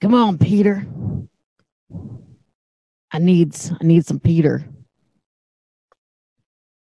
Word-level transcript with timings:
Come 0.00 0.14
on, 0.14 0.38
Peter. 0.38 0.86
I 3.10 3.18
need 3.18 3.56
I 3.80 3.84
need 3.84 4.06
some 4.06 4.20
Peter. 4.20 4.64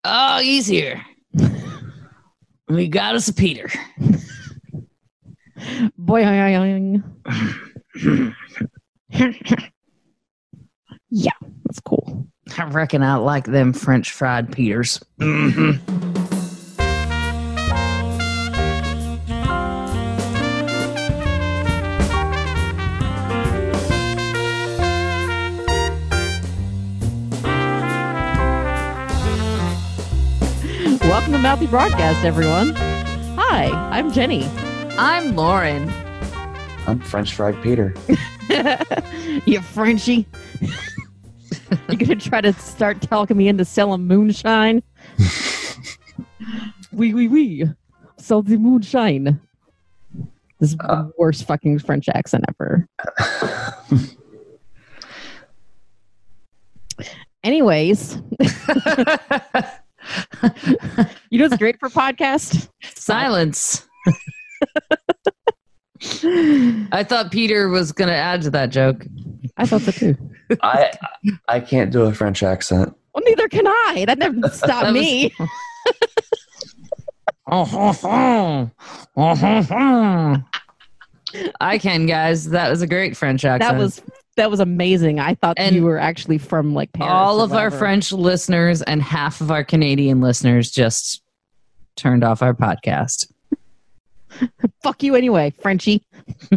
Oh, 0.05 0.39
he's 0.39 0.67
here. 0.67 1.05
we 2.69 2.89
got 2.89 3.15
us 3.15 3.29
a 3.29 3.35
Peter. 3.35 3.71
Boy, 5.97 6.21
yeah, 11.11 11.31
that's 11.65 11.81
cool. 11.81 12.27
I 12.59 12.65
reckon 12.65 13.03
I 13.03 13.15
like 13.17 13.45
them 13.45 13.73
French 13.73 14.13
fried 14.13 14.53
Peters. 14.53 15.01
Mm-hmm. 15.21 16.14
Mouthy 31.45 31.67
Broadcast, 31.67 32.25
everyone. 32.25 32.73
Hi, 33.37 33.69
I'm 33.93 34.11
Jenny. 34.11 34.47
I'm 34.97 35.37
Lauren. 35.37 35.93
I'm 36.87 36.99
French 37.01 37.35
fried 37.35 37.63
Peter. 37.63 37.95
you 39.45 39.61
Frenchie. 39.61 40.27
you 41.91 41.97
gonna 41.99 42.17
try 42.17 42.41
to 42.41 42.55
start 42.55 43.03
talking 43.03 43.37
me 43.37 43.49
into 43.49 43.67
selling 43.67 44.07
moonshine? 44.07 44.83
Wee 46.93 47.13
wee 47.13 47.29
wee. 47.29 47.65
Sell 48.17 48.41
the 48.41 48.57
moonshine. 48.57 49.39
This 50.61 50.71
is 50.71 50.77
Uh. 50.81 51.03
the 51.03 51.13
worst 51.19 51.45
fucking 51.47 51.81
French 51.81 52.09
accent 52.09 52.45
ever. 52.49 52.89
Anyways, 57.43 58.23
you 61.31 61.39
know 61.39 61.45
what's 61.47 61.57
great 61.59 61.79
for 61.81 61.89
podcast? 61.89 62.69
Silence. 62.83 63.87
I 66.93 67.05
thought 67.09 67.31
Peter 67.31 67.69
was 67.69 67.93
going 67.93 68.09
to 68.09 68.15
add 68.17 68.43
to 68.43 68.51
that 68.51 68.71
joke. 68.71 69.07
I 69.57 69.67
thought 69.67 69.83
so 69.83 69.93
too. 69.93 70.17
I 70.63 70.93
I 71.49 71.61
can't 71.61 71.91
do 71.93 72.03
a 72.03 72.13
French 72.13 72.43
accent. 72.43 72.95
Well, 73.15 73.23
neither 73.25 73.49
can 73.49 73.67
I. 73.67 74.05
That 74.07 74.19
never 74.19 74.49
stopped 74.53 74.69
That 74.69 74.93
was- 74.93 74.95
me. 74.95 75.33
I 81.61 81.79
can, 81.79 82.07
guys. 82.07 82.51
That 82.51 82.71
was 82.71 82.83
a 82.83 82.87
great 82.87 83.17
French 83.17 83.45
accent. 83.45 83.73
That 83.73 83.79
was 83.79 84.03
that 84.37 84.51
was 84.51 84.61
amazing. 84.61 85.21
I 85.21 85.35
thought 85.35 85.55
And 85.59 85.75
you 85.75 85.85
were 85.85 85.99
actually 85.99 86.39
from 86.39 86.75
like 86.75 86.93
Paris. 86.93 87.13
all 87.13 87.41
of 87.41 87.53
our. 87.53 87.71
French 87.71 88.13
listeners 88.13 88.83
and 88.83 89.03
half 89.03 89.41
of 89.41 89.51
our 89.51 89.65
Canadian 89.65 90.21
listeners 90.21 90.71
just 90.71 91.23
turned 91.97 92.25
off 92.25 92.43
our 92.43 92.55
podcast. 92.55 93.31
Fuck 94.83 95.03
you 95.03 95.15
anyway, 95.15 95.53
Frenchie. 95.61 96.05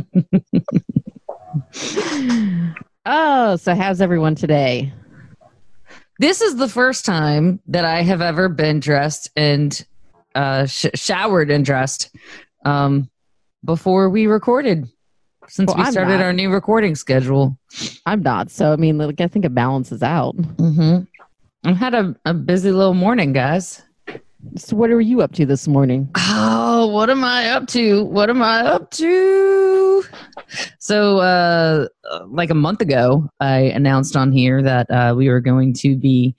oh, 3.06 3.56
so 3.56 3.76
how's 3.76 4.02
everyone 4.02 4.36
today? 4.36 4.92
This 6.20 6.42
is 6.42 6.56
the 6.56 6.68
first 6.68 7.06
time 7.06 7.60
that 7.68 7.86
I 7.86 8.02
have 8.02 8.22
ever 8.22 8.50
been 8.50 8.80
dressed 8.80 9.30
and 9.36 9.86
uh, 10.34 10.66
sh- 10.66 10.88
showered 10.96 11.52
and 11.52 11.64
dressed 11.64 12.10
um, 12.66 13.10
before 13.64 14.10
we 14.10 14.26
recorded. 14.28 14.88
Since 15.48 15.74
Well, 15.74 15.86
we 15.86 15.92
started 15.92 16.22
our 16.22 16.34
new 16.34 16.50
recording 16.50 16.96
schedule. 16.96 17.58
I'm 18.06 18.22
not. 18.22 18.52
So 18.52 18.74
I 18.74 18.76
mean, 18.76 18.98
like, 18.98 19.22
I 19.22 19.28
think 19.28 19.46
it 19.46 19.56
balances 19.56 20.04
out. 20.04 20.36
Mm-hmm. 20.38 21.04
I 21.68 21.74
had 21.74 21.94
a, 21.94 22.16
a 22.26 22.34
busy 22.34 22.72
little 22.72 22.94
morning, 22.94 23.34
guys. 23.34 23.82
So 24.56 24.76
what 24.76 24.90
are 24.92 25.02
you 25.02 25.22
up 25.22 25.34
to 25.34 25.46
this 25.46 25.68
morning? 25.68 26.10
Oh, 26.16 26.88
what 26.88 27.10
am 27.10 27.24
I 27.24 27.50
up 27.50 27.68
to? 27.70 28.04
What 28.06 28.30
am 28.30 28.42
I 28.42 28.60
up 28.62 28.92
to? 28.92 30.04
So, 30.80 31.18
uh, 31.18 31.88
like 32.28 32.50
a 32.50 32.56
month 32.56 32.82
ago, 32.82 33.30
I 33.40 33.60
announced 33.60 34.16
on 34.16 34.32
here 34.32 34.62
that 34.62 34.90
uh, 34.90 35.16
we 35.18 35.30
were 35.30 35.42
going 35.42 35.74
to 35.74 35.98
be 35.98 36.36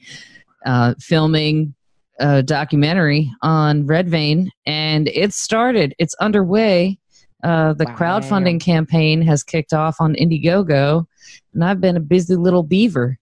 uh, 0.64 0.94
filming 1.00 1.74
a 2.20 2.42
documentary 2.42 3.30
on 3.42 3.86
Red 3.86 4.08
Vein, 4.08 4.50
and 4.64 5.08
it 5.08 5.32
started. 5.32 5.94
It's 5.98 6.14
underway. 6.14 6.98
Uh, 7.42 7.72
the 7.72 7.84
Wow. 7.84 7.96
crowdfunding 7.96 8.60
campaign 8.60 9.22
has 9.22 9.42
kicked 9.42 9.72
off 9.72 9.96
on 10.00 10.14
Indiegogo, 10.14 11.06
and 11.54 11.64
I've 11.64 11.80
been 11.80 11.96
a 11.96 12.00
busy 12.00 12.36
little 12.36 12.62
beaver. 12.62 13.18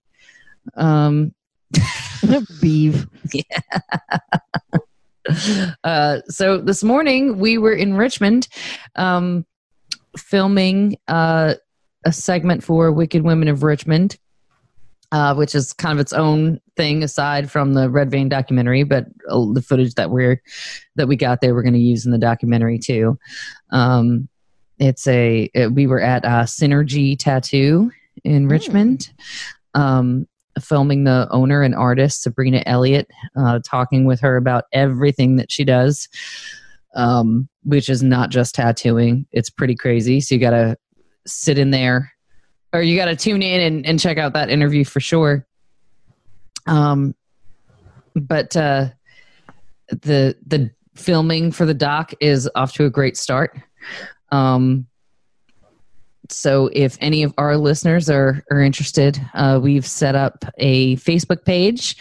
Um, 0.75 1.35
Beeve. 2.61 3.07
uh, 5.85 6.21
so 6.29 6.59
this 6.59 6.83
morning 6.83 7.39
we 7.39 7.59
were 7.59 7.73
in 7.73 7.95
Richmond 7.95 8.49
um, 8.95 9.45
filming 10.17 10.97
uh, 11.09 11.55
a 12.05 12.13
segment 12.13 12.63
for 12.63 12.93
Wicked 12.93 13.23
Women 13.23 13.49
of 13.49 13.63
Richmond, 13.63 14.17
uh, 15.13 15.35
which 15.35 15.55
is 15.55 15.73
kind 15.73 15.93
of 15.99 16.01
its 16.01 16.13
own 16.13 16.61
thing 16.77 17.03
aside 17.03 17.51
from 17.51 17.75
the 17.75 17.89
Red 17.91 18.11
Vein 18.11 18.29
documentary. 18.29 18.83
But 18.83 19.07
uh, 19.31 19.47
the 19.53 19.63
footage 19.63 19.95
that 19.95 20.11
we're 20.11 20.43
that 20.97 21.09
we 21.09 21.17
got 21.17 21.41
there, 21.41 21.55
we're 21.55 21.63
going 21.63 21.73
to 21.75 21.79
use 21.79 22.05
in 22.07 22.13
the 22.13 22.19
documentary 22.19 22.79
too. 22.79 23.19
Um, 23.71 24.29
it's 24.79 25.07
a 25.07 25.51
it- 25.55 25.73
we 25.73 25.87
were 25.87 26.01
at 26.01 26.25
uh, 26.25 26.43
Synergy 26.45 27.19
Tattoo 27.19 27.91
in 28.25 28.49
Richmond. 28.49 29.11
Um, 29.75 30.27
filming 30.59 31.05
the 31.05 31.29
owner 31.31 31.61
and 31.61 31.75
artist 31.75 32.23
Sabrina 32.23 32.63
Elliott 32.65 33.07
uh, 33.37 33.61
talking 33.63 34.07
with 34.07 34.21
her 34.21 34.39
about 34.39 34.65
everything 34.73 35.37
that 35.37 35.53
she 35.53 35.65
does, 35.65 36.09
um, 36.95 37.47
which 37.63 37.91
is 37.91 38.03
not 38.03 38.31
just 38.31 38.55
tattooing. 38.55 39.27
It's 39.33 39.51
pretty 39.51 39.75
crazy. 39.75 40.19
So 40.19 40.35
you 40.35 40.41
got 40.41 40.51
to 40.53 40.79
sit 41.27 41.59
in 41.59 41.73
there 41.73 42.11
or 42.77 42.83
you 42.83 42.97
got 42.97 43.07
to 43.07 43.17
tune 43.17 43.43
in 43.43 43.61
and, 43.61 43.87
and 43.87 43.99
check 43.99 44.19
out 44.19 44.35
that 44.35 44.51
interview 44.51 44.85
for 44.85 45.01
sure. 45.01 45.47
Um, 46.67 47.15
but 48.15 48.57
uh, 48.57 48.89
the 49.89 50.37
the 50.47 50.71
filming 50.95 51.53
for 51.53 51.67
the 51.67 51.75
doc 51.75 52.13
is 52.21 52.49
off 52.55 52.73
to 52.75 52.85
a 52.85 52.91
great 52.91 53.17
start. 53.17 53.59
Um, 54.33 54.87
so 56.29 56.71
if 56.73 56.97
any 57.01 57.23
of 57.23 57.33
our 57.39 57.57
listeners 57.57 58.11
are, 58.11 58.43
are 58.51 58.61
interested, 58.61 59.21
uh, 59.35 59.61
we've 59.63 59.87
set 59.87 60.15
up 60.15 60.45
a 60.59 60.97
Facebook 60.97 61.45
page 61.45 61.97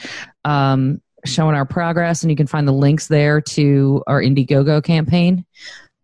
um, 0.46 1.02
showing 1.26 1.56
our 1.56 1.66
progress, 1.66 2.24
and 2.24 2.32
you 2.32 2.36
can 2.36 2.48
find 2.48 2.68
the 2.68 2.74
links 2.74 3.08
there 3.08 3.40
to 3.42 4.04
our 4.08 4.22
Indiegogo 4.22 4.84
campaign. 4.84 5.46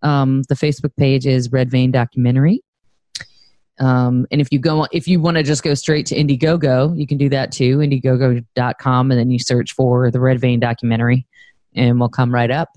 Um, 0.04 0.44
the 0.50 0.56
Facebook 0.56 0.96
page 0.98 1.26
is 1.26 1.52
Red 1.52 1.72
Vein 1.72 1.92
Documentary. 1.92 2.62
Um, 3.80 4.28
and 4.32 4.42
if 4.42 4.50
you 4.52 4.60
go, 4.60 4.86
if 4.92 5.08
you 5.08 5.20
want 5.20 5.38
to 5.38 5.44
just 5.44 5.64
go 5.64 5.74
straight 5.74 6.06
to 6.08 6.16
Indiegogo, 6.16 6.98
you 6.98 7.08
can 7.08 7.18
do 7.18 7.30
that 7.30 7.52
too. 7.52 7.78
Indiegogo.com, 7.78 9.12
and 9.12 9.20
then 9.20 9.32
you 9.32 9.40
search 9.40 9.74
for 9.74 10.12
the 10.12 10.20
Red 10.20 10.40
Vein 10.40 10.60
Documentary, 10.60 11.26
and 11.76 12.00
we'll 12.00 12.10
come 12.10 12.34
right 12.34 12.52
up. 12.52 12.70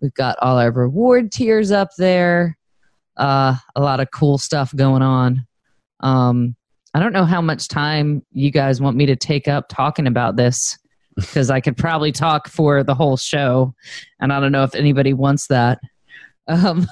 We've 0.00 0.14
got 0.14 0.36
all 0.40 0.58
our 0.58 0.70
reward 0.70 1.30
tiers 1.30 1.70
up 1.70 1.90
there 1.98 2.58
uh, 3.18 3.56
a 3.74 3.80
lot 3.80 4.00
of 4.00 4.10
cool 4.10 4.38
stuff 4.38 4.74
going 4.74 5.02
on. 5.02 5.46
Um, 6.00 6.56
I 6.94 7.00
don't 7.00 7.12
know 7.12 7.24
how 7.24 7.42
much 7.42 7.68
time 7.68 8.24
you 8.32 8.50
guys 8.50 8.80
want 8.80 8.96
me 8.96 9.06
to 9.06 9.16
take 9.16 9.48
up 9.48 9.68
talking 9.68 10.06
about 10.06 10.36
this 10.36 10.78
because 11.16 11.50
I 11.50 11.60
could 11.60 11.76
probably 11.76 12.12
talk 12.12 12.48
for 12.48 12.82
the 12.82 12.94
whole 12.94 13.16
show, 13.16 13.74
and 14.20 14.32
I 14.32 14.40
don't 14.40 14.52
know 14.52 14.62
if 14.62 14.74
anybody 14.74 15.12
wants 15.12 15.48
that. 15.48 15.80
Um, 16.46 16.86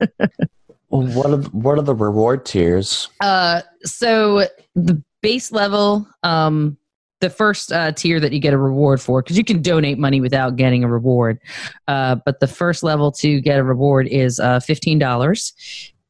What 0.88 1.26
are 1.26 1.38
what 1.50 1.78
are 1.78 1.82
the 1.82 1.94
reward 1.94 2.46
tiers? 2.46 3.08
uh, 3.20 3.62
so 3.84 4.46
the 4.74 5.02
base 5.22 5.50
level, 5.50 6.06
um, 6.22 6.76
the 7.20 7.30
first 7.30 7.72
uh, 7.72 7.90
tier 7.92 8.20
that 8.20 8.32
you 8.32 8.38
get 8.38 8.52
a 8.52 8.58
reward 8.58 9.00
for, 9.00 9.22
because 9.22 9.36
you 9.36 9.44
can 9.44 9.62
donate 9.62 9.98
money 9.98 10.20
without 10.20 10.56
getting 10.56 10.84
a 10.84 10.88
reward. 10.88 11.40
Uh, 11.88 12.16
but 12.24 12.38
the 12.40 12.46
first 12.46 12.82
level 12.82 13.10
to 13.12 13.40
get 13.40 13.58
a 13.58 13.64
reward 13.64 14.06
is 14.08 14.38
uh, 14.38 14.60
fifteen 14.60 14.98
dollars, 14.98 15.52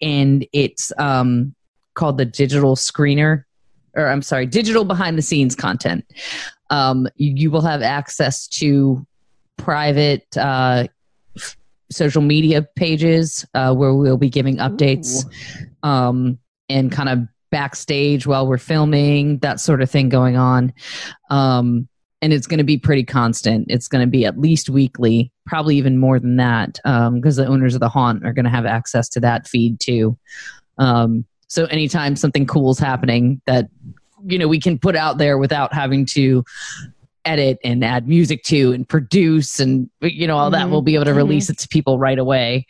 and 0.02 0.46
it's 0.52 0.92
um, 0.98 1.54
called 1.94 2.18
the 2.18 2.24
digital 2.24 2.76
screener, 2.76 3.44
or 3.94 4.08
I'm 4.08 4.22
sorry, 4.22 4.46
digital 4.46 4.84
behind 4.84 5.16
the 5.16 5.22
scenes 5.22 5.54
content. 5.54 6.04
Um, 6.70 7.08
you, 7.16 7.32
you 7.36 7.50
will 7.50 7.62
have 7.62 7.82
access 7.82 8.48
to 8.48 9.06
private 9.56 10.26
uh, 10.36 10.88
social 11.94 12.22
media 12.22 12.62
pages 12.76 13.46
uh, 13.54 13.74
where 13.74 13.94
we'll 13.94 14.16
be 14.16 14.28
giving 14.28 14.56
updates 14.56 15.24
um, 15.82 16.38
and 16.68 16.90
kind 16.90 17.08
of 17.08 17.20
backstage 17.50 18.26
while 18.26 18.46
we're 18.46 18.58
filming, 18.58 19.38
that 19.38 19.60
sort 19.60 19.80
of 19.80 19.90
thing 19.90 20.08
going 20.08 20.36
on. 20.36 20.72
Um, 21.30 21.88
and 22.20 22.32
it's 22.32 22.46
going 22.46 22.58
to 22.58 22.64
be 22.64 22.78
pretty 22.78 23.04
constant. 23.04 23.66
It's 23.68 23.86
going 23.86 24.00
to 24.04 24.10
be 24.10 24.24
at 24.24 24.38
least 24.38 24.70
weekly, 24.70 25.30
probably 25.46 25.76
even 25.76 25.98
more 25.98 26.18
than 26.18 26.36
that, 26.36 26.80
because 26.82 27.36
the 27.36 27.46
owners 27.46 27.74
of 27.74 27.80
the 27.80 27.88
haunt 27.88 28.24
are 28.24 28.32
going 28.32 28.46
to 28.46 28.50
have 28.50 28.66
access 28.66 29.08
to 29.10 29.20
that 29.20 29.46
feed 29.46 29.78
too. 29.78 30.18
Um, 30.78 31.26
so 31.48 31.66
anytime 31.66 32.16
something 32.16 32.46
cool 32.46 32.70
is 32.70 32.78
happening 32.78 33.40
that 33.46 33.68
you 34.26 34.38
know 34.38 34.48
we 34.48 34.58
can 34.58 34.78
put 34.78 34.96
out 34.96 35.18
there 35.18 35.38
without 35.38 35.72
having 35.74 36.06
to 36.06 36.44
edit 37.24 37.58
and 37.64 37.84
add 37.84 38.06
music 38.08 38.42
to 38.44 38.72
and 38.72 38.88
produce 38.88 39.58
and 39.60 39.88
you 40.00 40.26
know 40.26 40.36
all 40.36 40.50
that 40.50 40.66
Mhm. 40.66 40.70
we'll 40.70 40.82
be 40.82 40.94
able 40.94 41.04
to 41.06 41.14
release 41.14 41.48
it 41.50 41.58
to 41.58 41.68
people 41.68 41.98
right 41.98 42.18
away. 42.18 42.66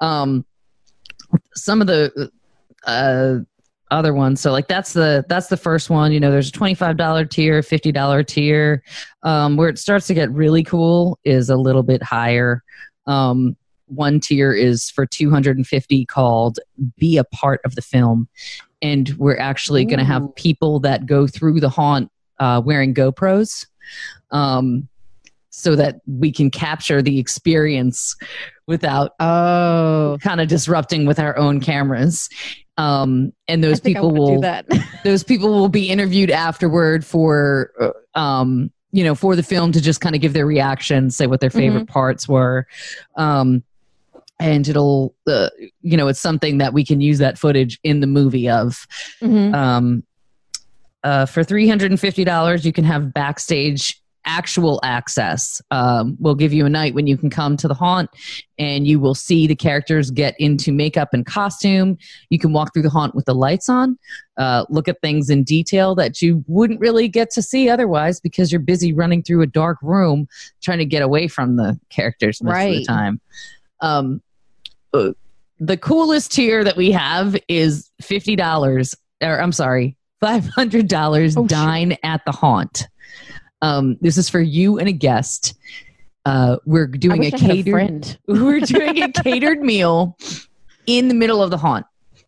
Um 0.00 0.44
some 1.54 1.80
of 1.80 1.86
the 1.86 2.30
uh 2.86 3.38
other 3.90 4.12
ones 4.14 4.40
so 4.40 4.50
like 4.50 4.66
that's 4.66 4.92
the 4.92 5.24
that's 5.28 5.46
the 5.48 5.56
first 5.56 5.88
one 5.90 6.10
you 6.10 6.18
know 6.18 6.30
there's 6.30 6.48
a 6.48 6.52
$25 6.52 7.30
tier 7.30 7.60
$50 7.60 8.26
tier. 8.26 8.82
Um 9.22 9.56
where 9.56 9.68
it 9.68 9.78
starts 9.78 10.06
to 10.08 10.14
get 10.14 10.30
really 10.32 10.62
cool 10.62 11.18
is 11.24 11.48
a 11.50 11.56
little 11.56 11.82
bit 11.82 12.02
higher. 12.02 12.62
Um 13.06 13.56
one 13.86 14.18
tier 14.18 14.52
is 14.52 14.90
for 14.90 15.04
250 15.06 16.06
called 16.06 16.58
be 16.98 17.18
a 17.18 17.24
part 17.24 17.60
of 17.64 17.74
the 17.74 17.82
film. 17.82 18.28
And 18.80 19.10
we're 19.18 19.38
actually 19.38 19.84
going 19.84 19.98
to 19.98 20.04
have 20.06 20.34
people 20.36 20.80
that 20.80 21.04
go 21.06 21.26
through 21.26 21.60
the 21.60 21.68
haunt 21.68 22.10
uh, 22.40 22.62
wearing 22.64 22.94
gopros 22.94 23.66
um, 24.30 24.88
so 25.50 25.76
that 25.76 26.00
we 26.06 26.32
can 26.32 26.50
capture 26.50 27.00
the 27.00 27.18
experience 27.18 28.16
without 28.66 29.12
Oh, 29.20 30.18
kind 30.20 30.40
of 30.40 30.48
disrupting 30.48 31.06
with 31.06 31.18
our 31.18 31.36
own 31.38 31.60
cameras. 31.60 32.28
Um, 32.76 33.32
and 33.46 33.62
those 33.62 33.78
people 33.78 34.10
will 34.10 34.40
those 35.04 35.22
people 35.22 35.50
will 35.50 35.68
be 35.68 35.88
interviewed 35.90 36.30
afterward 36.30 37.04
for 37.04 37.70
uh, 37.80 38.18
um 38.18 38.72
you 38.90 39.04
know 39.04 39.14
for 39.14 39.36
the 39.36 39.42
film 39.44 39.70
to 39.72 39.80
just 39.80 40.00
kind 40.00 40.14
of 40.16 40.20
give 40.20 40.32
their 40.32 40.46
reactions 40.46 41.16
say 41.16 41.26
what 41.28 41.40
their 41.40 41.50
favorite 41.50 41.86
parts 41.86 42.28
were. 42.28 42.66
Um 43.16 43.62
and 44.40 44.66
it'll 44.66 45.14
uh, 45.28 45.50
you 45.82 45.96
know 45.96 46.08
it's 46.08 46.18
something 46.18 46.58
that 46.58 46.72
we 46.72 46.84
can 46.84 47.00
use 47.00 47.18
that 47.18 47.38
footage 47.38 47.78
in 47.84 48.00
the 48.00 48.08
movie 48.08 48.48
of. 48.48 48.88
Mhm. 49.22 49.54
um 49.54 50.02
uh, 51.04 51.26
for 51.26 51.42
$350 51.42 52.64
you 52.64 52.72
can 52.72 52.84
have 52.84 53.14
backstage 53.14 54.00
actual 54.26 54.80
access. 54.82 55.60
Um, 55.70 56.16
we'll 56.18 56.34
give 56.34 56.52
you 56.52 56.64
a 56.64 56.70
night 56.70 56.94
when 56.94 57.06
you 57.06 57.18
can 57.18 57.28
come 57.28 57.58
to 57.58 57.68
the 57.68 57.74
haunt 57.74 58.08
and 58.58 58.86
you 58.86 58.98
will 58.98 59.14
see 59.14 59.46
the 59.46 59.54
characters 59.54 60.10
get 60.10 60.34
into 60.40 60.72
makeup 60.72 61.10
and 61.12 61.26
costume. 61.26 61.98
You 62.30 62.38
can 62.38 62.52
walk 62.52 62.72
through 62.72 62.84
the 62.84 62.90
haunt 62.90 63.14
with 63.14 63.26
the 63.26 63.34
lights 63.34 63.68
on 63.68 63.98
uh, 64.36 64.64
look 64.68 64.88
at 64.88 65.00
things 65.00 65.30
in 65.30 65.44
detail 65.44 65.94
that 65.94 66.20
you 66.20 66.44
wouldn't 66.46 66.80
really 66.80 67.08
get 67.08 67.30
to 67.30 67.42
see 67.42 67.68
otherwise 67.68 68.20
because 68.20 68.50
you're 68.50 68.60
busy 68.60 68.92
running 68.92 69.22
through 69.22 69.42
a 69.42 69.46
dark 69.46 69.78
room 69.82 70.26
trying 70.62 70.78
to 70.78 70.84
get 70.84 71.02
away 71.02 71.28
from 71.28 71.56
the 71.56 71.78
characters 71.90 72.42
most 72.42 72.56
of 72.56 72.72
the 72.72 72.84
time. 72.84 73.20
Um, 73.80 74.22
uh, 74.92 75.10
the 75.60 75.76
coolest 75.76 76.32
tier 76.32 76.64
that 76.64 76.76
we 76.76 76.90
have 76.90 77.36
is 77.48 77.90
$50 78.02 78.94
or 79.22 79.40
i'm 79.40 79.52
sorry 79.52 79.96
$500 80.24 81.36
Oh, 81.36 81.42
shit. 81.42 81.48
dine 81.48 81.96
at 82.02 82.24
the 82.24 82.32
haunt. 82.32 82.88
Um, 83.62 83.96
this 84.00 84.18
is 84.18 84.28
for 84.28 84.40
you 84.40 84.78
and 84.78 84.88
a 84.88 84.92
guest. 84.92 85.54
Uh, 86.24 86.56
we're 86.64 86.86
doing 86.86 87.22
a 87.22 87.30
had 87.30 87.34
a 87.34 87.38
catered 87.38 88.18
we're 88.26 88.60
doing 88.60 89.02
a 89.02 89.12
catered 89.12 89.60
meal 89.60 90.16
in 90.86 91.08
the 91.08 91.14
middle 91.14 91.42
of 91.42 91.50
the 91.50 91.58
haunt 91.58 91.84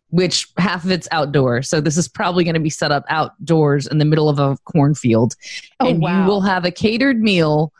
which 0.09 0.47
half 0.57 0.85
of 0.85 0.91
it's 0.91 1.07
outdoor. 1.11 1.61
So 1.61 1.81
this 1.81 1.97
is 1.97 2.07
probably 2.07 2.45
going 2.45 2.53
to 2.53 2.61
be 2.61 2.69
set 2.69 2.91
up 2.93 3.03
outdoors 3.09 3.87
in 3.87 3.97
the 3.97 4.05
middle 4.05 4.29
of 4.29 4.39
a 4.39 4.57
cornfield. 4.63 5.35
Oh, 5.81 5.87
and 5.89 6.01
wow. 6.01 6.21
you 6.21 6.27
will 6.27 6.41
have 6.41 6.63
a 6.63 6.71
catered 6.71 7.21
meal 7.21 7.73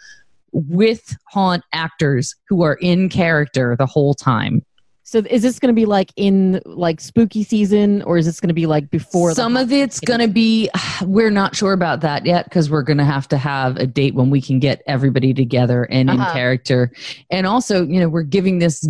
with 0.51 1.15
haunt 1.29 1.63
actors 1.71 2.35
who 2.49 2.63
are 2.63 2.75
in 2.75 3.09
character 3.09 3.75
the 3.77 3.85
whole 3.85 4.13
time 4.13 4.65
So 5.09 5.19
is 5.19 5.41
this 5.41 5.57
going 5.57 5.73
to 5.73 5.79
be 5.79 5.85
like 5.85 6.11
in 6.17 6.59
like 6.65 6.99
spooky 6.99 7.41
season, 7.41 8.01
or 8.01 8.17
is 8.17 8.25
this 8.25 8.41
going 8.41 8.49
to 8.49 8.53
be 8.53 8.65
like 8.65 8.89
before? 8.89 9.33
some 9.33 9.55
of 9.55 9.71
it's 9.71 10.01
going 10.01 10.19
to 10.19 10.27
be 10.27 10.69
we're 11.03 11.31
not 11.31 11.55
sure 11.55 11.71
about 11.71 12.01
that 12.01 12.25
yet 12.25 12.43
because 12.43 12.69
we're 12.69 12.81
going 12.83 12.97
to 12.97 13.05
have 13.05 13.25
to 13.29 13.37
have 13.37 13.77
a 13.77 13.87
date 13.87 14.15
when 14.15 14.29
we 14.29 14.41
can 14.41 14.59
get 14.59 14.83
everybody 14.85 15.33
together 15.33 15.85
and 15.85 16.09
in 16.09 16.19
Uh-huh. 16.19 16.33
character 16.33 16.91
and 17.31 17.47
also 17.47 17.85
you 17.85 18.01
know 18.01 18.09
we're 18.09 18.21
giving 18.23 18.59
this 18.59 18.85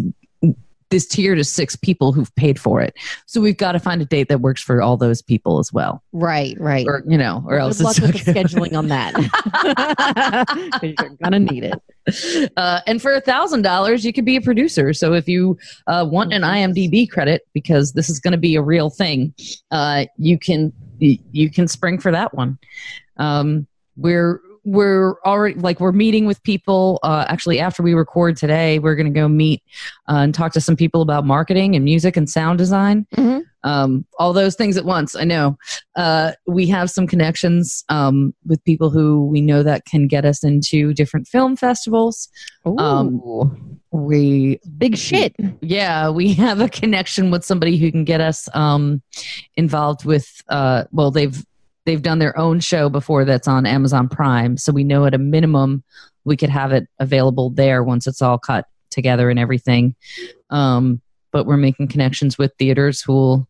this 0.89 1.07
tier 1.07 1.35
to 1.35 1.43
six 1.43 1.75
people 1.75 2.11
who've 2.11 2.33
paid 2.35 2.59
for 2.59 2.81
it 2.81 2.95
so 3.25 3.41
we've 3.41 3.57
got 3.57 3.73
to 3.73 3.79
find 3.79 4.01
a 4.01 4.05
date 4.05 4.29
that 4.29 4.41
works 4.41 4.61
for 4.61 4.81
all 4.81 4.97
those 4.97 5.21
people 5.21 5.59
as 5.59 5.71
well 5.73 6.03
right, 6.11 6.55
right. 6.59 6.85
or 6.87 7.03
you 7.07 7.17
know 7.17 7.43
or 7.47 7.57
Good 7.57 7.61
else 7.61 7.81
luck 7.81 7.97
it's 7.97 8.07
with 8.07 8.25
the 8.25 8.33
scheduling 8.33 8.77
on 8.77 8.87
that. 8.87 9.13
You're 10.83 11.17
gonna 11.21 11.39
need 11.39 11.63
it. 11.63 12.51
uh, 12.57 12.81
and 12.87 13.01
for 13.01 13.13
a 13.13 13.21
thousand 13.21 13.63
dollars 13.63 14.05
you 14.05 14.13
could 14.13 14.25
be 14.25 14.35
a 14.35 14.41
producer 14.41 14.93
so 14.93 15.13
if 15.13 15.27
you 15.27 15.57
uh, 15.87 16.07
want 16.09 16.33
an 16.33 16.41
imdb 16.41 17.09
credit 17.09 17.45
because 17.53 17.93
this 17.93 18.09
is 18.09 18.19
going 18.19 18.31
to 18.31 18.37
be 18.37 18.55
a 18.55 18.61
real 18.61 18.89
thing 18.89 19.33
uh, 19.71 20.05
you 20.17 20.37
can 20.39 20.71
you 20.99 21.49
can 21.49 21.67
spring 21.67 21.99
for 21.99 22.11
that 22.11 22.33
one 22.33 22.57
um, 23.17 23.67
we're 23.97 24.41
we're 24.69 25.15
already 25.25 25.55
like 25.61 25.79
we're 25.79 25.93
meeting 25.93 26.25
with 26.25 26.43
people 26.43 26.99
uh, 27.01 27.23
actually 27.29 27.57
after 27.57 27.81
we 27.81 27.93
record 27.93 28.35
today 28.35 28.79
we're 28.79 28.95
going 28.95 29.05
to 29.11 29.17
go 29.17 29.25
meet 29.29 29.63
uh, 30.09 30.15
and 30.17 30.35
talk 30.35 30.51
to 30.51 30.59
some 30.59 30.75
people 30.75 31.01
about 31.01 31.25
marketing 31.25 31.73
and 31.73 31.85
music 31.85 32.17
and 32.17 32.29
sound 32.29 32.57
design 32.57 33.07
Mhm. 33.15 33.43
um, 33.63 34.05
all 34.19 34.33
those 34.33 34.55
things 34.55 34.75
at 34.75 34.83
once 34.83 35.15
i 35.15 35.23
know 35.23 35.57
uh, 35.95 36.33
we 36.47 36.67
have 36.67 36.91
some 36.91 37.07
connections 37.07 37.85
um, 37.87 38.33
with 38.45 38.61
people 38.65 38.89
who 38.89 39.25
we 39.27 39.39
know 39.39 39.63
that 39.63 39.85
can 39.85 40.05
get 40.05 40.25
us 40.25 40.43
into 40.43 40.93
different 40.93 41.27
film 41.29 41.55
festivals 41.55 42.27
Um, 42.65 43.21
we 43.91 44.59
big 44.77 44.97
shit. 44.97 45.33
yeah 45.61 46.09
we 46.09 46.33
have 46.33 46.59
a 46.59 46.67
connection 46.67 47.31
with 47.31 47.45
somebody 47.45 47.77
who 47.77 47.89
can 47.89 48.03
get 48.03 48.19
us 48.19 48.49
um 48.53 49.01
involved 49.55 50.03
with 50.03 50.41
uh 50.49 50.83
well 50.91 51.09
they've 51.09 51.45
they've 51.87 52.03
done 52.03 52.19
their 52.19 52.37
own 52.37 52.59
show 52.59 52.89
before 52.89 53.25
that's 53.25 53.47
on 53.47 53.65
amazon 53.65 54.07
prime 54.07 54.57
so 54.57 54.71
we 54.71 54.83
know 54.83 55.05
at 55.05 55.15
a 55.15 55.17
minimum 55.17 55.83
we 56.25 56.37
could 56.37 56.49
have 56.49 56.73
it 56.73 56.87
available 56.99 57.49
there 57.49 57.81
once 57.83 58.05
it's 58.05 58.21
all 58.21 58.37
cut 58.37 58.65
together 58.89 59.29
and 59.29 59.39
everything. 59.39 59.95
Um 60.49 61.01
but 61.31 61.45
we're 61.45 61.57
making 61.57 61.87
connections 61.87 62.37
with 62.37 62.51
theaters 62.57 63.01
who 63.01 63.13
will 63.13 63.47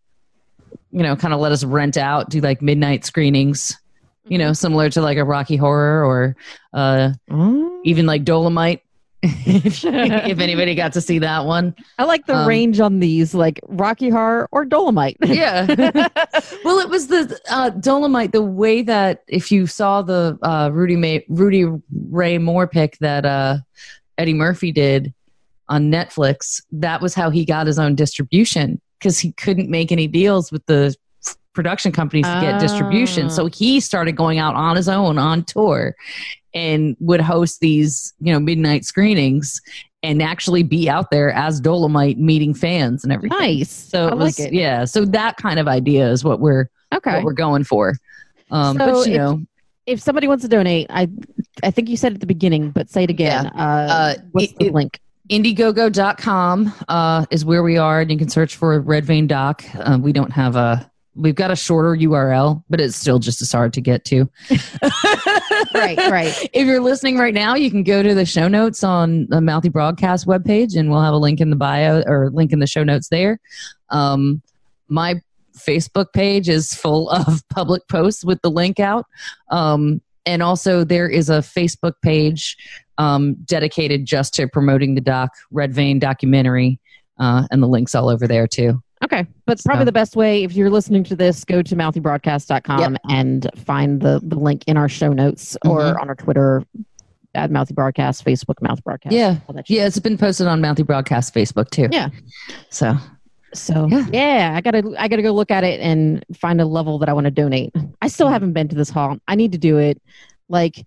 you 0.92 1.04
know 1.04 1.16
kind 1.16 1.34
of 1.34 1.40
let 1.40 1.52
us 1.52 1.64
rent 1.64 1.98
out 1.98 2.30
do 2.30 2.40
like 2.40 2.62
midnight 2.62 3.06
screenings 3.06 3.78
you 4.26 4.38
know 4.38 4.54
similar 4.54 4.90
to 4.90 5.02
like 5.02 5.18
a 5.18 5.24
rocky 5.24 5.56
horror 5.56 6.06
or 6.06 6.36
uh 6.74 7.14
Oh. 7.30 7.82
even 7.84 8.06
like 8.06 8.24
dolemite 8.24 8.82
if, 9.24 9.84
if 9.86 10.40
anybody 10.40 10.76
got 10.76 10.94
to 10.94 11.02
see 11.02 11.20
that 11.20 11.46
one 11.46 11.76
I 11.98 12.04
like 12.04 12.26
the 12.26 12.36
um, 12.36 12.48
range 12.48 12.80
on 12.80 13.00
these, 13.00 13.34
like 13.34 13.60
Rocky 13.68 14.10
Horror 14.10 14.48
or 14.52 14.66
Dolemite. 14.66 15.18
yeah 15.26 15.66
well 16.64 16.80
it 16.80 16.90
was 16.90 17.08
the 17.08 17.40
uh, 17.50 17.72
dolemite 17.72 18.32
the 18.32 18.44
way 18.44 18.82
that 18.84 19.24
if 19.28 19.52
you 19.52 19.68
saw 19.68 20.02
the 20.02 20.38
uh, 20.42 20.70
rudy 20.72 20.96
May, 20.96 21.26
rudy 21.30 21.66
ray 22.10 22.38
moore 22.38 22.68
pick 22.68 22.98
that 23.00 23.26
uh, 23.26 23.58
eddie 24.18 24.34
murphy 24.34 24.72
did 24.72 25.14
on 25.70 25.92
netflix 25.92 26.62
that 26.72 27.02
was 27.02 27.14
how 27.14 27.30
he 27.30 27.44
got 27.44 27.68
his 27.68 27.78
own 27.80 27.96
distribution 27.96 28.80
because 29.00 29.20
he 29.20 29.32
couldn't 29.34 29.70
make 29.70 29.92
any 29.92 30.08
deals 30.08 30.52
with 30.52 30.66
the 30.68 30.96
production 31.54 31.92
companies 31.92 32.26
to 32.26 32.40
get 32.40 32.60
distribution 32.60 33.26
Ah. 33.26 33.30
so 33.30 33.48
he 33.48 33.80
started 33.80 34.16
going 34.16 34.38
out 34.40 34.56
on 34.56 34.76
his 34.76 34.88
own 34.88 35.18
on 35.18 35.44
tour 35.44 35.96
and 36.58 36.96
would 37.00 37.22
host 37.22 37.60
these 37.60 38.14
you 38.20 38.32
know 38.34 38.40
midnight 38.40 38.84
screenings 38.86 39.62
and 40.04 40.22
actually 40.22 40.64
be 40.64 40.90
out 40.90 41.08
there 41.12 41.30
as 41.32 41.60
dolemite 41.62 42.18
meeting 42.18 42.54
fans 42.54 43.04
and 43.04 43.12
everything 43.14 43.38
nice. 43.40 43.70
so 43.70 44.08
I 44.08 44.12
it 44.12 44.18
was, 44.18 44.40
like 44.40 44.48
it. 44.48 44.54
yeah. 44.54 44.86
So 44.86 45.06
that 45.06 45.38
kind 45.38 45.60
of 45.60 45.68
idea 45.68 46.10
is 46.12 46.24
what 46.24 46.40
we're 46.40 46.66
Okay. 46.96 47.14
what 47.16 47.24
we're 47.24 47.34
going 47.48 47.64
for. 47.64 47.94
Um, 48.52 48.78
So 48.78 48.86
but 48.86 49.08
you 49.08 49.14
if- 49.14 49.18
know, 49.18 49.42
if 49.86 50.00
somebody 50.02 50.28
wants 50.28 50.44
to 50.44 50.48
donate, 50.50 50.88
I 50.90 51.10
I 51.64 51.72
think 51.72 51.90
you 51.90 51.98
said 51.98 52.14
at 52.14 52.20
the 52.22 52.28
beginning, 52.36 52.72
but 52.72 52.90
say 52.90 53.04
it 53.04 53.10
again. 53.10 53.48
Uh, 53.48 53.88
Uh, 53.98 54.14
what's 54.32 54.52
it- 54.54 54.60
the 54.60 54.66
it- 54.68 54.74
link? 54.74 55.00
Indiegogo.com 55.30 56.74
uh, 56.88 57.26
is 57.32 57.44
where 57.44 57.62
we 57.64 57.78
are, 57.78 58.00
and 58.02 58.10
you 58.12 58.18
can 58.18 58.30
search 58.30 58.56
for 58.56 58.80
Red 58.80 59.04
Vein 59.06 59.28
Doc. 59.28 59.64
Uh, 59.78 59.98
we 60.02 60.14
don't 60.14 60.32
have 60.32 60.56
a. 60.56 60.90
We've 61.18 61.36
got 61.36 61.52
a 61.52 61.56
shorter 61.56 61.96
URL, 61.96 62.64
but 62.70 62.80
it's 62.80 62.96
still 62.96 63.20
just 63.20 63.42
as 63.42 63.52
hard 63.52 63.74
to 63.74 63.82
get 63.82 64.06
to. 64.06 64.30
Right, 65.74 65.98
right. 65.98 66.50
If 66.54 66.68
you're 66.68 66.82
listening 66.82 67.18
right 67.18 67.34
now, 67.34 67.56
you 67.56 67.72
can 67.72 67.84
go 67.84 68.04
to 68.04 68.14
the 68.14 68.26
show 68.26 68.48
notes 68.48 68.84
on 68.84 69.28
the 69.30 69.42
Mouthy 69.42 69.70
Broadcast 69.70 70.28
webpage, 70.28 70.76
and 70.76 70.90
we'll 70.90 71.02
have 71.02 71.14
a 71.14 71.18
link 71.18 71.42
in 71.42 71.50
the 71.50 71.56
bio 71.56 72.04
or 72.06 72.30
link 72.32 72.52
in 72.52 72.60
the 72.60 72.68
show 72.68 72.84
notes 72.84 73.10
there. 73.10 73.40
Um, 73.90 74.42
my 74.88 75.22
Facebook 75.58 76.14
page 76.14 76.50
is 76.50 76.74
full 76.74 77.10
of 77.12 77.44
public 77.50 77.88
posts 77.88 78.24
with 78.24 78.42
the 78.42 78.52
link 78.52 78.80
out. 78.80 79.06
Um, 79.50 80.02
and 80.26 80.44
also, 80.44 80.84
there 80.84 81.10
is 81.10 81.30
a 81.30 81.40
Facebook 81.40 81.94
page 82.02 82.58
um, 82.98 83.36
dedicated 83.46 84.06
just 84.06 84.34
to 84.36 84.48
promoting 84.48 84.96
the 84.96 85.02
doc, 85.02 85.32
Red 85.52 85.74
Vein 85.74 86.00
documentary, 86.00 86.80
uh, 87.20 87.48
and 87.52 87.64
the 87.64 87.68
links 87.68 87.96
all 87.96 88.10
over 88.10 88.28
there 88.28 88.48
too. 88.48 88.82
Okay. 89.08 89.26
But 89.46 89.54
it's 89.54 89.64
probably 89.64 89.82
So- 89.82 89.86
the 89.86 89.92
best 89.94 90.16
way, 90.16 90.44
if 90.44 90.54
you're 90.54 90.70
listening 90.70 91.04
to 91.06 91.16
this, 91.16 91.44
go 91.46 91.62
to 91.62 91.76
mouthybroadcast.com 91.76 92.80
Yep. 92.94 93.02
and 93.10 93.50
find 93.56 94.02
the, 94.02 94.20
the 94.24 94.38
link 94.38 94.64
in 94.68 94.76
our 94.78 94.90
show 94.90 95.14
notes 95.14 95.58
or 95.66 95.80
Mhm. 95.82 96.02
on 96.02 96.10
our 96.10 96.16
Twitter 96.16 96.64
at 97.36 97.52
Mouthy 97.52 97.74
Broadcast, 97.74 98.26
Facebook 98.26 98.62
Mouth 98.62 98.84
Broadcast. 98.84 99.14
Yeah. 99.16 99.38
all 99.48 99.54
that 99.56 99.68
shit. 99.68 99.78
Yeah, 99.78 99.86
it's 99.86 100.00
been 100.00 100.18
posted 100.18 100.48
on 100.48 100.60
Mouthy 100.62 100.84
Broadcast 100.84 101.34
Facebook 101.34 101.70
too. 101.70 101.88
Yeah. 101.92 102.10
So 102.70 102.98
So 103.54 103.88
Yeah. 103.90 104.06
yeah. 104.12 104.54
I 104.56 104.62
gotta 104.62 104.84
I 105.00 105.08
gotta 105.08 105.22
go 105.22 105.32
look 105.32 105.52
at 105.52 105.64
it 105.64 105.80
and 105.80 106.24
find 106.36 106.60
a 106.60 106.66
level 106.66 107.00
that 107.00 107.08
I 107.10 107.14
want 107.14 107.26
to 107.26 107.32
donate. 107.32 107.74
I 108.02 108.10
still 108.10 108.28
haven't 108.28 108.52
been 108.54 108.68
to 108.68 108.76
this 108.76 108.90
hall. 108.90 109.18
I 109.28 109.36
need 109.36 109.54
to 109.54 109.58
do 109.58 109.78
it. 109.78 110.02
Like 110.50 110.86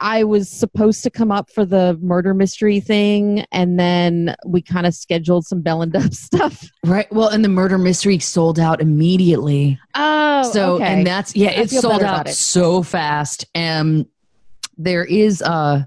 I 0.00 0.24
was 0.24 0.48
supposed 0.48 1.02
to 1.04 1.10
come 1.10 1.30
up 1.30 1.50
for 1.50 1.64
the 1.64 1.98
murder 2.00 2.34
mystery 2.34 2.80
thing, 2.80 3.44
and 3.52 3.78
then 3.78 4.34
we 4.46 4.62
kind 4.62 4.86
of 4.86 4.94
scheduled 4.94 5.46
some 5.46 5.60
Bell 5.60 5.82
and 5.82 5.92
Dub 5.92 6.12
stuff. 6.14 6.68
Right. 6.84 7.12
Well, 7.12 7.28
and 7.28 7.44
the 7.44 7.48
murder 7.48 7.78
mystery 7.78 8.18
sold 8.18 8.58
out 8.58 8.80
immediately. 8.80 9.78
Oh, 9.94 10.50
so 10.52 10.74
okay. 10.76 10.84
and 10.84 11.06
that's 11.06 11.36
yeah, 11.36 11.50
it 11.50 11.70
sold 11.70 12.02
out 12.02 12.28
it. 12.28 12.32
so 12.32 12.82
fast. 12.82 13.46
And 13.54 14.06
there 14.78 15.04
is 15.04 15.42
uh 15.42 15.84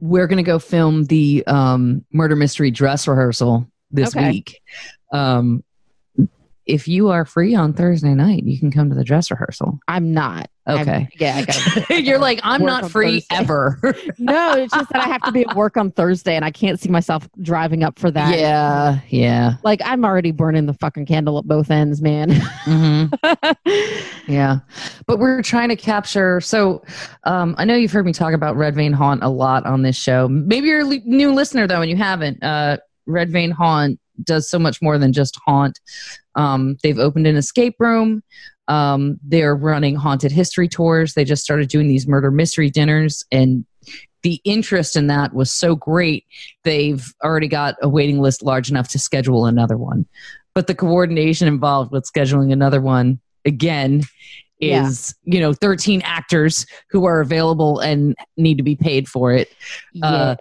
we're 0.00 0.26
gonna 0.26 0.42
go 0.42 0.58
film 0.58 1.04
the 1.04 1.44
um 1.46 2.04
murder 2.12 2.34
mystery 2.34 2.70
dress 2.70 3.06
rehearsal 3.06 3.70
this 3.90 4.16
Okay. 4.16 4.30
week. 4.30 4.60
Um 5.12 5.62
if 6.70 6.88
you 6.88 7.08
are 7.08 7.24
free 7.24 7.54
on 7.54 7.72
Thursday 7.72 8.14
night, 8.14 8.44
you 8.44 8.58
can 8.58 8.70
come 8.70 8.88
to 8.88 8.94
the 8.94 9.04
dress 9.04 9.30
rehearsal. 9.30 9.78
I'm 9.88 10.12
not. 10.14 10.48
I'm- 10.66 10.80
Okay. 10.80 11.08
yeah, 11.18 11.36
I 11.36 11.44
gotta. 11.44 12.00
You're 12.02 12.18
like, 12.18 12.38
I'm 12.44 12.62
not 12.64 12.90
free 12.92 13.20
Thursday. 13.22 13.34
ever. 13.42 13.78
no, 14.18 14.52
it's 14.52 14.72
just 14.72 14.88
that 14.90 15.02
I 15.04 15.08
have 15.08 15.22
to 15.22 15.32
be 15.32 15.40
at 15.44 15.56
work 15.56 15.76
on 15.76 15.90
Thursday, 15.90 16.36
and 16.36 16.44
I 16.44 16.52
can't 16.52 16.78
see 16.78 16.88
myself 16.88 17.28
driving 17.42 17.82
up 17.82 17.98
for 17.98 18.08
that. 18.12 18.38
yeah, 18.38 19.00
yeah. 19.08 19.54
Like 19.64 19.80
I'm 19.84 20.04
already 20.04 20.30
burning 20.30 20.66
the 20.66 20.74
fucking 20.74 21.06
candle 21.06 21.38
at 21.38 21.44
both 21.46 21.70
ends, 21.72 22.00
man. 22.00 22.30
hmm 22.64 23.06
Yeah, 24.28 24.58
but 25.06 25.18
we're 25.18 25.42
trying 25.42 25.70
to 25.70 25.76
capture. 25.76 26.40
So, 26.40 26.84
um, 27.24 27.54
I 27.58 27.64
know 27.64 27.74
you've 27.74 27.90
heard 27.92 28.06
me 28.06 28.12
talk 28.12 28.32
about 28.32 28.54
Red 28.56 28.74
Vein 28.76 28.92
Haunt 28.92 29.24
a 29.24 29.28
lot 29.28 29.66
on 29.66 29.82
this 29.82 29.96
show. 29.96 30.28
Maybe 30.28 30.68
you're 30.68 30.80
a 30.88 30.98
new 31.04 31.32
listener 31.32 31.66
though, 31.66 31.80
and 31.80 31.90
you 31.90 31.96
haven't. 31.96 32.42
Uh, 32.44 32.76
Red 33.06 33.30
Vein 33.32 33.50
Haunt 33.50 33.98
does 34.24 34.48
so 34.48 34.58
much 34.58 34.80
more 34.82 34.98
than 34.98 35.12
just 35.12 35.38
haunt. 35.46 35.80
Um, 36.34 36.76
they've 36.82 36.98
opened 36.98 37.26
an 37.26 37.36
escape 37.36 37.74
room. 37.78 38.22
Um, 38.68 39.18
they're 39.22 39.56
running 39.56 39.96
haunted 39.96 40.30
history 40.32 40.68
tours. 40.68 41.14
They 41.14 41.24
just 41.24 41.42
started 41.42 41.68
doing 41.68 41.88
these 41.88 42.06
murder 42.06 42.30
mystery 42.30 42.70
dinners, 42.70 43.24
and 43.32 43.64
the 44.22 44.40
interest 44.44 44.96
in 44.96 45.06
that 45.08 45.32
was 45.32 45.50
so 45.50 45.74
great. 45.74 46.24
They've 46.64 47.04
already 47.24 47.48
got 47.48 47.74
a 47.82 47.88
waiting 47.88 48.20
list 48.20 48.42
large 48.42 48.70
enough 48.70 48.88
to 48.88 48.98
schedule 48.98 49.46
another 49.46 49.76
one. 49.76 50.06
But 50.54 50.66
the 50.66 50.74
coordination 50.74 51.48
involved 51.48 51.90
with 51.90 52.04
scheduling 52.12 52.52
another 52.52 52.80
one 52.80 53.18
again 53.46 54.02
Yeah. 54.58 54.86
is 54.86 55.14
you 55.24 55.40
know 55.40 55.54
13 55.54 56.02
actors 56.04 56.66
who 56.90 57.06
are 57.06 57.20
available 57.22 57.78
and 57.80 58.14
need 58.36 58.58
to 58.58 58.62
be 58.62 58.76
paid 58.76 59.08
for 59.08 59.32
it 59.32 59.48
Uh, 60.02 60.36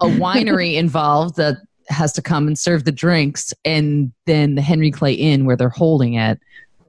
a 0.00 0.06
winery 0.06 0.74
involved 0.84 1.36
that 1.36 1.58
has 1.90 2.12
to 2.14 2.22
come 2.22 2.46
and 2.46 2.58
serve 2.58 2.84
the 2.84 2.92
drinks 2.92 3.52
and 3.64 4.12
then 4.26 4.54
the 4.54 4.62
henry 4.62 4.90
clay 4.90 5.12
inn 5.12 5.44
where 5.44 5.56
they're 5.56 5.68
holding 5.68 6.14
it 6.14 6.38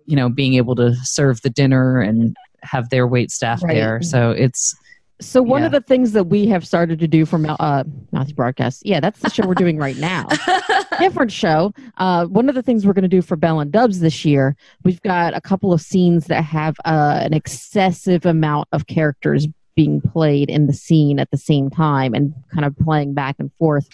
you 0.05 0.15
know 0.15 0.29
being 0.29 0.53
able 0.55 0.75
to 0.75 0.95
serve 1.03 1.41
the 1.41 1.49
dinner 1.49 1.99
and 1.99 2.35
have 2.63 2.89
their 2.89 3.07
wait 3.07 3.31
staff 3.31 3.63
Right. 3.63 3.73
there 3.73 4.01
so 4.01 4.31
it's 4.31 4.75
So 5.19 5.41
one 5.41 5.61
Yeah. 5.61 5.67
of 5.67 5.71
the 5.73 5.81
things 5.81 6.13
that 6.13 6.25
we 6.25 6.47
have 6.47 6.65
started 6.65 6.97
to 6.99 7.07
do 7.07 7.25
for 7.27 7.37
Mel- 7.37 7.55
uh, 7.59 7.83
Mouthy 8.11 8.33
Broadcast, 8.33 8.81
yeah, 8.83 8.99
that's 8.99 9.19
the 9.19 9.29
show 9.29 9.45
we're 9.45 9.53
doing 9.53 9.77
right 9.77 9.95
now. 9.97 10.25
Different 10.99 11.31
show. 11.31 11.73
Uh, 11.97 12.25
one 12.25 12.49
of 12.49 12.55
the 12.55 12.63
things 12.63 12.87
we're 12.87 12.93
going 12.93 13.03
to 13.03 13.07
do 13.17 13.21
for 13.21 13.35
Bell 13.35 13.59
and 13.59 13.71
Dubs 13.71 13.99
this 13.99 14.25
year, 14.25 14.55
we've 14.83 14.99
got 15.03 15.35
a 15.35 15.41
couple 15.41 15.73
of 15.73 15.79
scenes 15.81 16.25
that 16.25 16.41
have 16.43 16.75
uh, 16.85 17.19
an 17.21 17.33
excessive 17.35 18.25
amount 18.25 18.67
of 18.71 18.87
characters 18.87 19.47
being 19.75 20.01
played 20.01 20.49
in 20.49 20.65
the 20.65 20.73
scene 20.73 21.19
at 21.19 21.29
the 21.29 21.37
same 21.37 21.69
time 21.69 22.15
and 22.15 22.33
kind 22.51 22.65
of 22.65 22.75
playing 22.79 23.13
back 23.13 23.35
and 23.37 23.51
forth. 23.59 23.87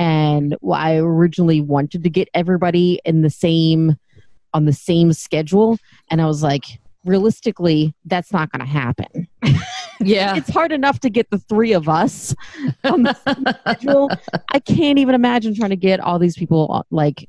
And 0.00 0.56
well, 0.62 0.80
I 0.80 0.96
originally 0.96 1.60
wanted 1.60 2.02
to 2.02 2.10
get 2.10 2.28
everybody 2.32 3.00
in 3.04 3.20
the 3.20 3.30
same 3.30 3.96
on 4.52 4.64
the 4.64 4.72
same 4.72 5.12
schedule, 5.12 5.78
and 6.10 6.20
I 6.20 6.26
was 6.26 6.42
like, 6.42 6.64
realistically, 7.04 7.94
that's 8.06 8.32
not 8.32 8.50
going 8.50 8.60
to 8.60 8.70
happen 8.70 9.28
yeah 10.00 10.34
it's 10.36 10.50
hard 10.50 10.72
enough 10.72 11.00
to 11.00 11.10
get 11.10 11.30
the 11.30 11.38
three 11.38 11.72
of 11.72 11.88
us 11.88 12.34
on 12.84 13.02
the 13.02 13.14
same 13.14 13.44
schedule. 13.60 14.10
I 14.52 14.58
can't 14.58 14.98
even 14.98 15.14
imagine 15.14 15.54
trying 15.54 15.70
to 15.70 15.76
get 15.76 16.00
all 16.00 16.18
these 16.18 16.36
people 16.36 16.70
uh, 16.72 16.82
like, 16.90 17.28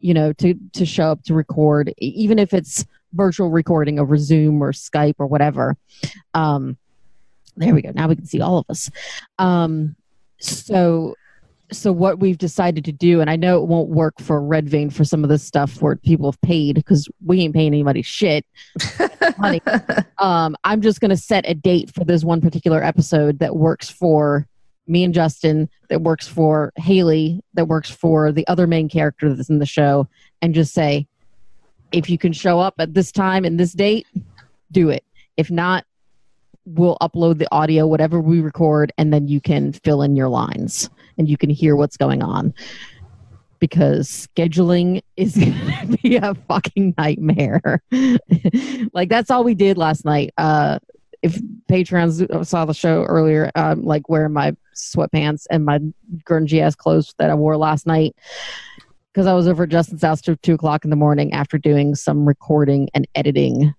you 0.00 0.14
know, 0.14 0.32
to 0.34 0.54
to 0.74 0.86
show 0.86 1.10
up 1.10 1.22
to 1.24 1.34
record, 1.34 1.92
even 1.98 2.38
if 2.38 2.52
it's 2.52 2.84
virtual 3.12 3.50
recording 3.50 3.98
over 3.98 4.16
Zoom 4.16 4.62
or 4.62 4.72
Skype 4.72 5.14
or 5.18 5.26
whatever. 5.26 5.76
Um, 6.34 6.76
there 7.56 7.74
we 7.74 7.82
go. 7.82 7.90
Now 7.94 8.08
we 8.08 8.16
can 8.16 8.26
see 8.26 8.40
all 8.40 8.58
of 8.58 8.66
us. 8.68 8.90
Um, 9.38 9.96
so 10.38 11.14
so 11.72 11.92
what 11.92 12.20
we've 12.20 12.38
decided 12.38 12.84
to 12.84 12.92
do, 12.92 13.20
and 13.20 13.28
I 13.28 13.36
know 13.36 13.60
it 13.60 13.66
won't 13.66 13.88
work 13.88 14.20
for 14.20 14.40
Red 14.40 14.68
Vein 14.68 14.90
for 14.90 15.04
some 15.04 15.24
of 15.24 15.30
this 15.30 15.42
stuff 15.42 15.82
where 15.82 15.96
people 15.96 16.30
have 16.30 16.40
paid 16.40 16.76
because 16.76 17.08
we 17.24 17.40
ain't 17.40 17.54
paying 17.54 17.68
anybody 17.68 18.02
shit 18.02 18.46
money. 19.38 19.60
um, 20.18 20.56
I'm 20.64 20.80
just 20.80 21.00
going 21.00 21.10
to 21.10 21.16
set 21.16 21.44
a 21.48 21.54
date 21.54 21.92
for 21.92 22.04
this 22.04 22.24
one 22.24 22.40
particular 22.40 22.82
episode 22.82 23.38
that 23.40 23.56
works 23.56 23.90
for 23.90 24.46
me 24.86 25.02
and 25.02 25.12
Justin, 25.12 25.68
that 25.88 26.02
works 26.02 26.28
for 26.28 26.72
Haley, 26.76 27.42
that 27.54 27.66
works 27.66 27.90
for 27.90 28.30
the 28.30 28.46
other 28.46 28.68
main 28.68 28.88
character 28.88 29.34
that's 29.34 29.50
in 29.50 29.58
the 29.58 29.66
show, 29.66 30.06
and 30.40 30.54
just 30.54 30.72
say, 30.72 31.08
if 31.90 32.08
you 32.08 32.18
can 32.18 32.32
show 32.32 32.60
up 32.60 32.74
at 32.78 32.94
this 32.94 33.10
time 33.10 33.44
and 33.44 33.58
this 33.58 33.72
date, 33.72 34.06
do 34.70 34.88
it. 34.90 35.02
If 35.36 35.50
not, 35.50 35.84
we'll 36.64 36.96
upload 37.00 37.38
the 37.38 37.48
audio, 37.52 37.86
whatever 37.86 38.20
we 38.20 38.40
record, 38.40 38.92
and 38.96 39.12
then 39.12 39.26
you 39.26 39.40
can 39.40 39.72
fill 39.72 40.02
in 40.02 40.14
your 40.14 40.28
lines 40.28 40.88
and 41.18 41.28
you 41.28 41.36
can 41.36 41.50
hear 41.50 41.76
what's 41.76 41.96
going 41.96 42.22
on. 42.22 42.54
Because 43.58 44.28
scheduling 44.36 45.02
is 45.16 45.36
going 45.36 45.90
to 45.90 45.98
be 46.02 46.16
a 46.16 46.34
fucking 46.34 46.94
nightmare. 46.98 47.82
like 48.92 49.08
that's 49.08 49.30
all 49.30 49.44
we 49.44 49.54
did 49.54 49.78
last 49.78 50.04
night. 50.04 50.32
Uh, 50.36 50.78
if 51.22 51.40
patrons 51.66 52.22
saw 52.42 52.64
the 52.64 52.74
show 52.74 53.04
earlier, 53.04 53.50
um, 53.54 53.82
like 53.82 54.08
wearing 54.08 54.32
my 54.32 54.54
sweatpants 54.74 55.46
and 55.50 55.64
my 55.64 55.80
grungy 56.28 56.60
ass 56.60 56.74
clothes 56.74 57.14
that 57.18 57.30
I 57.30 57.34
wore 57.34 57.56
last 57.56 57.86
night, 57.86 58.14
because 59.12 59.26
I 59.26 59.32
was 59.32 59.48
over 59.48 59.64
at 59.64 59.70
Justin's 59.70 60.02
house 60.02 60.20
till 60.20 60.36
two 60.42 60.54
o'clock 60.54 60.84
in 60.84 60.90
the 60.90 60.96
morning 60.96 61.32
after 61.32 61.56
doing 61.56 61.94
some 61.94 62.26
recording 62.26 62.88
and 62.94 63.08
editing 63.14 63.74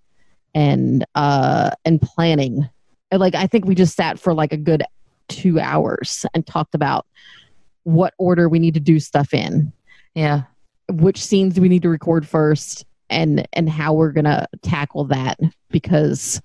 and 0.55 1.05
uh 1.13 1.71
and 1.85 2.01
planning. 2.01 2.67
And 3.11 3.19
like 3.19 3.35
I 3.35 3.47
think 3.47 3.65
we 3.65 3.75
just 3.75 3.95
sat 3.95 4.19
for 4.19 4.33
like 4.33 4.51
a 4.51 4.57
good 4.57 4.83
two 5.27 5.59
hours 5.59 6.25
and 6.33 6.45
talked 6.45 6.75
about 6.75 7.05
what 7.83 8.13
order 8.17 8.49
we 8.49 8.59
need 8.59 8.73
to 8.73 8.79
do 8.79 8.99
stuff 8.99 9.33
in. 9.33 9.71
Yeah. 10.13 10.43
Which 10.89 11.23
scenes 11.23 11.53
do 11.53 11.61
we 11.61 11.69
need 11.69 11.83
to 11.83 11.89
record 11.89 12.27
first 12.27 12.85
and 13.09 13.47
and 13.53 13.69
how 13.69 13.93
we're 13.93 14.11
gonna 14.11 14.47
tackle 14.61 15.05
that 15.05 15.39
because 15.69 16.41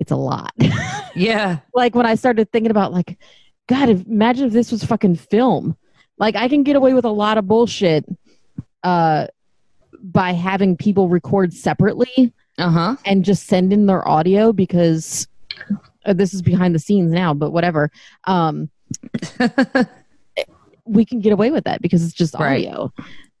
it's 0.00 0.10
a 0.10 0.16
lot. 0.16 0.52
Yeah. 1.16 1.60
Like 1.74 1.94
when 1.94 2.06
i 2.06 2.16
started 2.16 2.50
thinking 2.50 2.72
about 2.72 2.92
like 2.92 3.16
god 3.68 3.88
if, 3.88 4.04
imagine 4.04 4.48
if 4.48 4.52
this 4.52 4.72
was 4.72 4.82
fucking 4.82 5.14
film. 5.14 5.76
Like 6.18 6.34
i 6.34 6.48
can 6.48 6.64
get 6.64 6.74
away 6.74 6.92
with 6.92 7.04
a 7.04 7.10
lot 7.10 7.38
of 7.38 7.46
bullshit 7.46 8.04
uh 8.82 9.28
by 10.02 10.32
having 10.32 10.76
people 10.76 11.08
record 11.08 11.52
separately 11.52 12.32
uh-huh. 12.58 12.96
and 13.04 13.24
just 13.24 13.46
send 13.46 13.72
in 13.72 13.86
their 13.86 14.06
audio 14.06 14.52
because 14.52 15.28
this 16.12 16.34
is 16.34 16.42
behind 16.42 16.74
the 16.74 16.78
scenes 16.78 17.10
now 17.12 17.32
but 17.32 17.50
whatever 17.52 17.90
um 18.24 18.68
we 20.84 21.04
can 21.04 21.20
get 21.20 21.32
away 21.32 21.50
with 21.50 21.64
that 21.64 21.80
because 21.80 22.04
it's 22.04 22.12
just 22.12 22.34
Right. 22.34 22.66
audio 22.66 22.92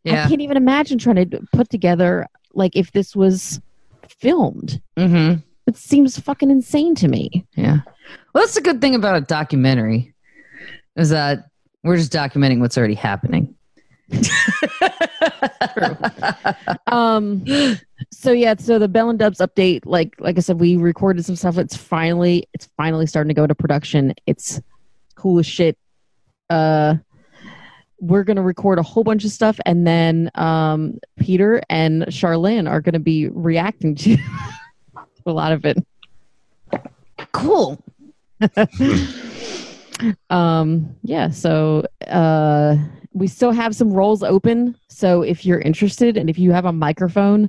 yeah 0.04 0.24
I 0.24 0.28
can't 0.28 0.40
even 0.40 0.56
imagine 0.56 0.98
trying 0.98 1.16
to 1.28 1.40
put 1.52 1.68
together 1.68 2.26
like 2.54 2.74
if 2.76 2.92
this 2.92 3.14
was 3.16 3.60
filmed. 4.08 4.80
mm-hmm 4.96 5.40
It 5.66 5.76
seems 5.76 6.18
fucking 6.18 6.50
insane 6.50 6.94
to 6.96 7.08
me. 7.08 7.46
Yeah. 7.56 7.78
Well, 8.32 8.44
that's 8.44 8.54
the 8.54 8.60
good 8.60 8.80
thing 8.80 8.94
about 8.94 9.16
a 9.16 9.20
documentary 9.22 10.12
is 10.96 11.10
that 11.10 11.46
we're 11.82 11.96
just 11.96 12.12
documenting 12.12 12.60
what's 12.60 12.76
already 12.78 12.94
happening. 12.94 13.54
Um 16.86 17.44
so 18.14 18.32
yeah, 18.32 18.54
so 18.56 18.78
the 18.78 18.88
Bell 18.88 19.10
and 19.10 19.18
Dubs 19.18 19.38
update, 19.38 19.80
like 19.84 20.14
like 20.18 20.36
I 20.36 20.40
said, 20.40 20.60
we 20.60 20.76
recorded 20.76 21.24
some 21.24 21.36
stuff. 21.36 21.58
It's 21.58 21.76
finally 21.76 22.48
it's 22.54 22.68
finally 22.76 23.06
starting 23.06 23.28
to 23.28 23.34
go 23.34 23.46
to 23.46 23.54
production. 23.54 24.14
It's 24.26 24.60
cool 25.16 25.38
as 25.38 25.46
shit. 25.46 25.76
Uh 26.48 26.96
we're 28.00 28.24
gonna 28.24 28.42
record 28.42 28.78
a 28.78 28.82
whole 28.82 29.04
bunch 29.04 29.24
of 29.24 29.30
stuff 29.30 29.58
and 29.66 29.86
then 29.86 30.30
um 30.34 30.98
Peter 31.18 31.62
and 31.68 32.02
Charlene 32.04 32.68
are 32.70 32.80
gonna 32.80 32.98
be 32.98 33.28
reacting 33.28 33.94
to 33.96 34.16
a 35.26 35.32
lot 35.32 35.52
of 35.52 35.64
it. 35.64 35.78
Cool. 37.32 37.82
um 40.28 40.94
yeah 41.02 41.30
so 41.30 41.86
uh 42.08 42.76
we 43.12 43.26
still 43.28 43.52
have 43.52 43.74
some 43.76 43.92
roles 43.92 44.22
open 44.22 44.76
so 44.88 45.22
if 45.22 45.46
you're 45.46 45.60
interested 45.60 46.16
and 46.16 46.28
if 46.28 46.38
you 46.38 46.50
have 46.50 46.64
a 46.64 46.72
microphone 46.72 47.48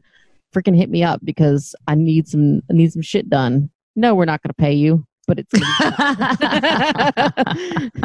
freaking 0.55 0.75
hit 0.75 0.89
me 0.89 1.03
up 1.03 1.19
because 1.23 1.75
i 1.87 1.95
need 1.95 2.27
some 2.27 2.61
i 2.69 2.73
need 2.73 2.93
some 2.93 3.01
shit 3.01 3.29
done. 3.29 3.69
No 3.95 4.15
we're 4.15 4.25
not 4.25 4.41
going 4.41 4.49
to 4.49 4.53
pay 4.53 4.73
you 4.73 5.05
but 5.27 5.39
it's 5.39 5.53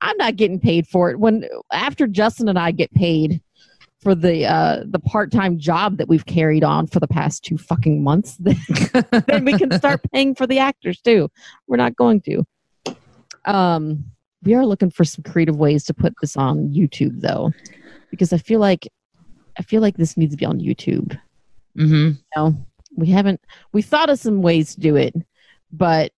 i'm 0.00 0.16
not 0.16 0.36
getting 0.36 0.60
paid 0.60 0.86
for 0.86 1.10
it. 1.10 1.18
When 1.18 1.44
after 1.72 2.06
justin 2.06 2.48
and 2.48 2.58
i 2.58 2.70
get 2.70 2.92
paid 2.92 3.40
for 4.00 4.14
the 4.14 4.44
uh 4.44 4.84
the 4.84 4.98
part-time 4.98 5.58
job 5.58 5.96
that 5.96 6.08
we've 6.08 6.26
carried 6.26 6.64
on 6.64 6.86
for 6.86 7.00
the 7.00 7.08
past 7.08 7.44
two 7.44 7.56
fucking 7.56 8.02
months 8.02 8.36
then 8.40 9.44
we 9.44 9.56
can 9.56 9.70
start 9.72 10.00
paying 10.12 10.34
for 10.34 10.46
the 10.46 10.58
actors 10.58 11.00
too. 11.00 11.30
We're 11.68 11.76
not 11.76 11.96
going 11.96 12.20
to. 12.22 12.44
Um 13.44 14.04
we 14.42 14.54
are 14.54 14.66
looking 14.66 14.90
for 14.90 15.04
some 15.04 15.22
creative 15.24 15.56
ways 15.56 15.84
to 15.84 15.94
put 15.94 16.14
this 16.20 16.36
on 16.36 16.68
youtube 16.68 17.20
though 17.20 17.52
because 18.10 18.32
i 18.32 18.38
feel 18.38 18.60
like 18.60 18.88
i 19.58 19.62
feel 19.62 19.80
like 19.80 19.96
this 19.96 20.16
needs 20.16 20.32
to 20.32 20.36
be 20.36 20.44
on 20.44 20.58
youtube 20.58 21.18
hmm 21.76 22.10
you 22.10 22.16
know 22.36 22.54
we 22.96 23.06
haven't 23.08 23.40
we 23.72 23.82
thought 23.82 24.10
of 24.10 24.18
some 24.18 24.42
ways 24.42 24.74
to 24.74 24.80
do 24.80 24.96
it 24.96 25.14
but 25.72 26.12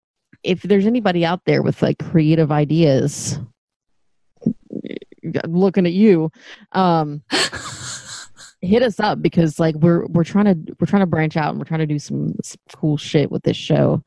if 0.44 0.62
there's 0.64 0.86
anybody 0.86 1.26
out 1.26 1.42
there 1.46 1.62
with 1.62 1.82
like 1.82 1.98
creative 2.00 2.52
ideas 2.52 3.40
looking 5.48 5.86
at 5.86 5.94
you 5.94 6.32
um 6.74 7.22
hit 8.62 8.82
us 8.82 9.00
up 9.00 9.22
because 9.22 9.60
like 9.60 9.76
we're 9.76 10.06
we're 10.08 10.24
trying 10.24 10.46
to 10.46 10.76
we're 10.80 10.88
trying 10.88 11.02
to 11.02 11.08
branch 11.08 11.38
out 11.38 11.50
and 11.50 11.60
we're 11.60 11.66
trying 11.66 11.80
to 11.82 11.86
do 11.86 12.00
some, 12.00 12.34
some 12.44 12.60
cool 12.76 12.98
shit 12.98 13.30
with 13.30 13.44
this 13.44 13.58
show 13.58 14.02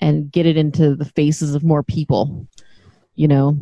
and 0.00 0.30
get 0.30 0.46
it 0.46 0.56
into 0.56 0.96
the 0.96 1.04
faces 1.04 1.54
of 1.54 1.62
more 1.62 1.82
people 1.82 2.46
you 3.14 3.28
know? 3.28 3.58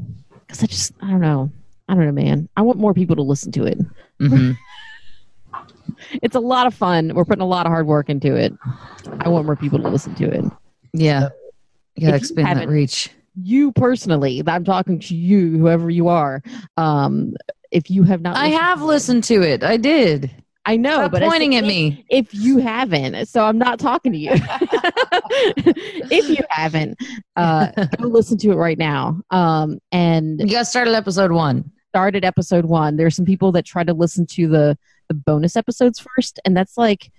Because 0.46 0.62
i 0.62 0.66
just 0.66 0.92
i 1.02 1.10
don't 1.10 1.20
know. 1.20 1.50
I 1.88 1.94
don't 1.94 2.06
know 2.06 2.12
man. 2.12 2.48
I 2.56 2.62
want 2.62 2.78
more 2.78 2.94
people 2.94 3.16
to 3.16 3.22
listen 3.22 3.52
to 3.52 3.64
it. 3.64 3.78
Hmm 4.18 4.52
it's 6.22 6.36
a 6.36 6.40
lot 6.40 6.66
of 6.66 6.74
fun 6.74 7.12
we're 7.14 7.24
putting 7.24 7.42
a 7.42 7.46
lot 7.46 7.66
of 7.66 7.70
hard 7.70 7.86
work 7.86 8.08
into 8.10 8.34
it 8.34 8.52
i 9.20 9.28
want 9.28 9.44
more 9.46 9.56
people 9.56 9.78
to 9.78 9.88
listen 9.88 10.14
to 10.14 10.24
it 10.24 10.44
Yeah. 10.92 11.28
You 11.96 12.06
gotta 12.06 12.16
If 12.16 12.22
you 12.22 12.26
expand 12.34 12.58
that 12.60 12.68
reach. 12.68 13.10
you 13.42 13.72
personally 13.72 14.42
i'm 14.46 14.64
talking 14.64 14.98
to 15.00 15.14
you 15.14 15.58
whoever 15.58 15.90
you 15.90 16.08
are 16.08 16.42
um 16.76 17.34
if 17.70 17.88
you 17.90 18.02
have 18.02 18.20
not 18.20 18.36
I 18.36 18.48
have 18.48 18.78
to 18.78 18.84
it- 18.84 18.88
listened 18.88 19.24
to 19.24 19.42
it. 19.42 19.62
I 19.62 19.76
did. 19.76 20.30
i 20.66 20.76
know 20.76 20.94
Stop 20.96 21.12
but 21.12 21.22
I 21.22 21.26
said 21.26 21.30
pointing 21.30 21.54
at 21.56 21.64
me. 21.64 22.04
if 22.10 22.34
you 22.34 22.58
haven't 22.58 23.26
so 23.26 23.44
i'm 23.44 23.58
not 23.58 23.78
talking 23.78 24.12
to 24.12 24.18
you 24.18 24.32
if 26.10 26.28
you 26.28 26.44
haven't 26.50 26.98
uh 27.36 27.70
go 27.98 28.08
listen 28.08 28.38
to 28.38 28.50
it 28.50 28.56
right 28.56 28.78
now 28.78 29.20
um 29.30 29.78
and 29.92 30.40
You 30.40 30.46
guys 30.46 30.68
started 30.70 30.94
episode 30.94 31.32
one. 31.32 31.70
start 31.88 32.14
at 32.16 32.24
episode 32.24 32.64
one 32.64 32.96
there's 32.96 33.16
some 33.16 33.24
people 33.24 33.52
that 33.52 33.64
try 33.64 33.84
to 33.84 33.92
listen 33.94 34.26
to 34.26 34.48
the 34.48 34.78
the 35.10 35.14
bonus 35.14 35.56
episodes 35.56 35.98
first 35.98 36.38
and 36.44 36.56
that's 36.56 36.78
like 36.78 37.10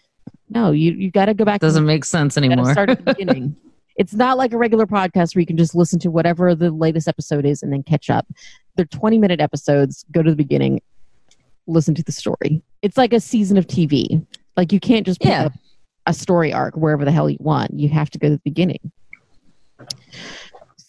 no 0.50 0.72
you 0.72 0.94
you 0.94 1.12
got 1.12 1.26
to 1.26 1.34
go 1.34 1.44
back 1.46 1.56
and 1.56 1.60
Doesn't 1.62 1.86
make 1.86 2.06
sense 2.06 2.38
anymore. 2.38 2.72
start 2.72 2.90
at 2.90 3.04
the 3.06 3.14
beginning. 3.14 3.54
it's 3.98 4.14
not 4.14 4.38
like 4.38 4.54
a 4.54 4.58
regular 4.58 4.88
podcast 4.88 5.36
where 5.36 5.42
you 5.42 5.46
can 5.46 5.58
just 5.58 5.76
listen 5.76 6.00
to 6.00 6.10
whatever 6.10 6.56
the 6.56 6.72
latest 6.72 7.08
episode 7.10 7.46
is 7.46 7.62
and 7.62 7.72
then 7.74 7.84
catch 7.84 8.10
up. 8.10 8.26
They're 8.78 8.86
20 8.86 9.18
minute 9.20 9.42
episodes. 9.42 10.06
Go 10.12 10.24
to 10.24 10.30
the 10.30 10.36
beginning, 10.38 10.82
listen 11.68 11.94
to 11.96 12.04
the 12.04 12.14
story. 12.14 12.62
It's 12.82 12.96
like 12.98 13.12
a 13.12 13.20
season 13.20 13.58
of 13.58 13.68
TV. 13.68 14.26
Like 14.56 14.72
you 14.72 14.80
can't 14.80 15.06
just 15.06 15.20
pick 15.20 15.30
Yeah. 15.30 15.48
up 15.48 15.54
a 16.08 16.14
story 16.14 16.54
arc 16.54 16.76
wherever 16.76 17.04
the 17.06 17.12
hell 17.12 17.30
you 17.30 17.38
want. 17.42 17.78
You 17.78 17.90
have 17.90 18.10
to 18.12 18.18
go 18.18 18.30
to 18.30 18.36
the 18.36 18.42
beginning. 18.46 18.92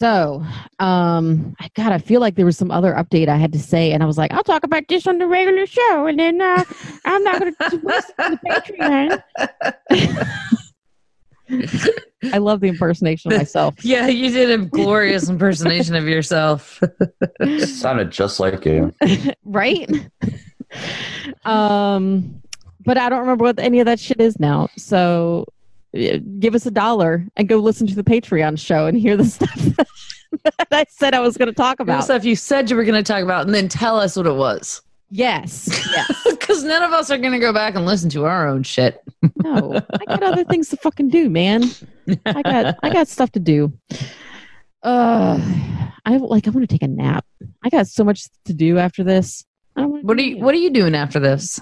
So, 0.02 0.44
um, 0.80 1.54
I- 1.61 1.71
God, 1.76 1.92
I 1.92 1.99
feel 1.99 2.21
like 2.21 2.35
there 2.35 2.44
was 2.44 2.59
some 2.59 2.73
other 2.73 2.92
update 2.94 3.28
I 3.28 3.37
had 3.37 3.52
to 3.52 3.61
say, 3.61 3.92
and 3.92 4.02
I 4.02 4.06
was 4.06 4.18
like, 4.18 4.32
I'll 4.32 4.42
talk 4.42 4.64
about 4.64 4.88
this 4.88 5.06
on 5.06 5.18
the 5.18 5.28
regular 5.28 5.64
show, 5.64 6.06
and 6.06 6.18
then 6.18 6.40
uh, 6.40 6.64
I'm 7.04 7.23
not 7.23 7.38
going 7.38 7.54
to 7.54 7.80
listen 7.85 8.14
to 8.18 8.40
the 8.42 9.23
Patreon. 11.49 12.32
I 12.32 12.38
love 12.38 12.59
the 12.59 12.66
impersonation 12.66 13.30
of 13.30 13.38
myself. 13.38 13.76
yeah, 13.85 14.09
you 14.09 14.32
did 14.32 14.50
a 14.50 14.64
glorious 14.64 15.28
impersonation 15.28 15.94
of 15.94 16.09
yourself. 16.09 16.82
It 17.38 17.61
Sounded 17.68 18.11
just 18.11 18.40
like 18.40 18.64
you. 18.64 18.92
right? 19.44 19.88
um, 21.44 22.42
but 22.85 22.99
I 22.99 23.09
don't 23.09 23.21
remember 23.21 23.44
what 23.44 23.61
any 23.61 23.78
of 23.78 23.87
that 23.87 24.00
shit 24.00 24.21
is 24.21 24.40
now. 24.40 24.68
So 24.76 25.47
give 25.92 26.54
us 26.54 26.66
a 26.66 26.70
dollar 26.70 27.26
and 27.37 27.48
go 27.48 27.59
listen 27.59 27.87
to 27.87 27.94
the 27.94 28.05
Patreon 28.05 28.59
show 28.59 28.87
and 28.87 28.96
hear 28.98 29.16
the 29.16 29.24
stuff 29.37 29.55
that 30.44 30.68
I 30.70 30.85
said 30.88 31.14
I 31.14 31.20
was 31.20 31.37
going 31.37 31.48
to 31.48 31.55
talk 31.55 31.81
About 31.81 32.05
stuff 32.05 32.24
you 32.24 32.37
said 32.37 32.70
you 32.70 32.76
were 32.76 32.85
going 32.85 33.02
to 33.02 33.12
talk 33.12 33.22
about, 33.22 33.46
and 33.46 33.55
then 33.55 33.68
tell 33.68 33.98
us 33.98 34.16
what 34.16 34.26
it 34.26 34.35
was. 34.35 34.83
Yes, 35.11 35.68
yes. 35.90 36.26
Because 36.42 36.64
none 36.64 36.83
of 36.83 36.92
us 36.92 37.11
are 37.11 37.18
going 37.18 37.33
to 37.33 37.38
go 37.38 37.52
back 37.52 37.76
and 37.76 37.87
listen 37.87 38.11
to 38.11 38.24
our 38.24 38.48
own 38.48 38.62
shit. 38.62 39.00
No, 39.42 39.81
I 40.00 40.05
got 40.07 40.22
other 40.22 40.44
things 40.44 40.68
to 40.70 40.76
fucking 40.76 41.09
do, 41.09 41.31
man. 41.31 41.64
I 42.26 42.42
got 42.42 42.78
I 42.83 42.90
got 42.90 43.09
stuff 43.09 43.31
to 43.33 43.40
do. 43.40 43.72
Uh, 44.83 45.38
I 46.05 46.16
like. 46.16 46.46
I 46.46 46.50
want 46.50 46.68
to 46.68 46.72
take 46.72 46.83
a 46.83 46.88
nap. 46.88 47.24
I 47.62 47.68
got 47.68 47.87
so 47.87 48.05
much 48.05 48.24
to 48.46 48.52
do 48.52 48.78
after 48.78 49.05
this. 49.05 49.44
I 49.76 49.83
don't. 49.83 50.05
What 50.05 50.18
are 50.18 50.22
you 50.22 50.38
What 50.38 50.55
are 50.55 50.59
you 50.59 50.70
doing 50.70 50.94
after 50.94 51.20
this? 51.20 51.61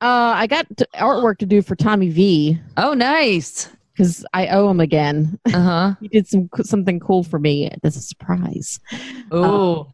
Uh, 0.00 0.34
I 0.36 0.46
got 0.46 0.66
artwork 0.96 1.38
to 1.38 1.46
do 1.46 1.62
for 1.62 1.74
Tommy 1.74 2.10
V 2.10 2.60
Oh, 2.76 2.92
nice. 2.92 3.70
because 3.92 4.26
I 4.34 4.48
owe 4.48 4.68
him 4.68 4.80
again. 4.80 5.38
Uh 5.46 5.60
huh. 5.60 5.94
He 6.00 6.08
did 6.08 6.26
some 6.28 6.50
something 6.62 7.00
cool 7.00 7.24
for 7.24 7.38
me 7.38 7.70
as 7.82 7.96
a 7.96 8.00
surprise. 8.00 8.78
Oh, 9.30 9.92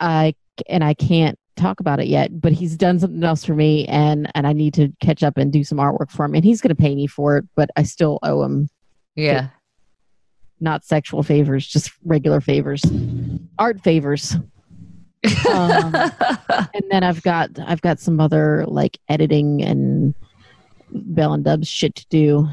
I 0.00 0.34
and 0.68 0.82
I 0.82 0.94
can't 0.94 1.38
talk 1.54 1.78
about 1.78 2.00
it 2.00 2.08
yet, 2.08 2.40
but 2.40 2.52
he's 2.52 2.76
done 2.76 2.98
something 2.98 3.22
else 3.22 3.44
for 3.44 3.54
me, 3.54 3.86
and 3.86 4.28
and 4.34 4.44
I 4.46 4.52
need 4.52 4.74
to 4.74 4.88
catch 5.00 5.22
up 5.22 5.36
and 5.36 5.52
do 5.52 5.62
some 5.62 5.78
artwork 5.78 6.10
for 6.10 6.24
him, 6.24 6.34
and 6.34 6.44
he's 6.44 6.60
going 6.60 6.74
to 6.74 6.82
pay 6.82 6.94
me 6.96 7.06
for 7.06 7.36
it, 7.36 7.44
but 7.54 7.70
I 7.76 7.84
still 7.84 8.18
owe 8.24 8.42
him 8.42 8.68
yeah. 9.14 9.48
not 10.58 10.84
sexual 10.84 11.22
favors, 11.22 11.64
just 11.66 11.92
regular 12.04 12.40
favors, 12.40 12.82
art 13.58 13.80
favors. 13.82 14.34
Um, 15.48 15.94
and 16.74 16.84
then 16.90 17.04
I've 17.04 17.22
got 17.22 17.50
I've 17.58 17.82
got 17.82 18.00
some 18.00 18.20
other 18.20 18.64
like 18.66 18.98
editing 19.08 19.62
and 19.62 20.14
Bell 20.90 21.32
and 21.32 21.44
Dubs 21.44 21.68
shit 21.68 21.94
to 21.96 22.06
do. 22.08 22.48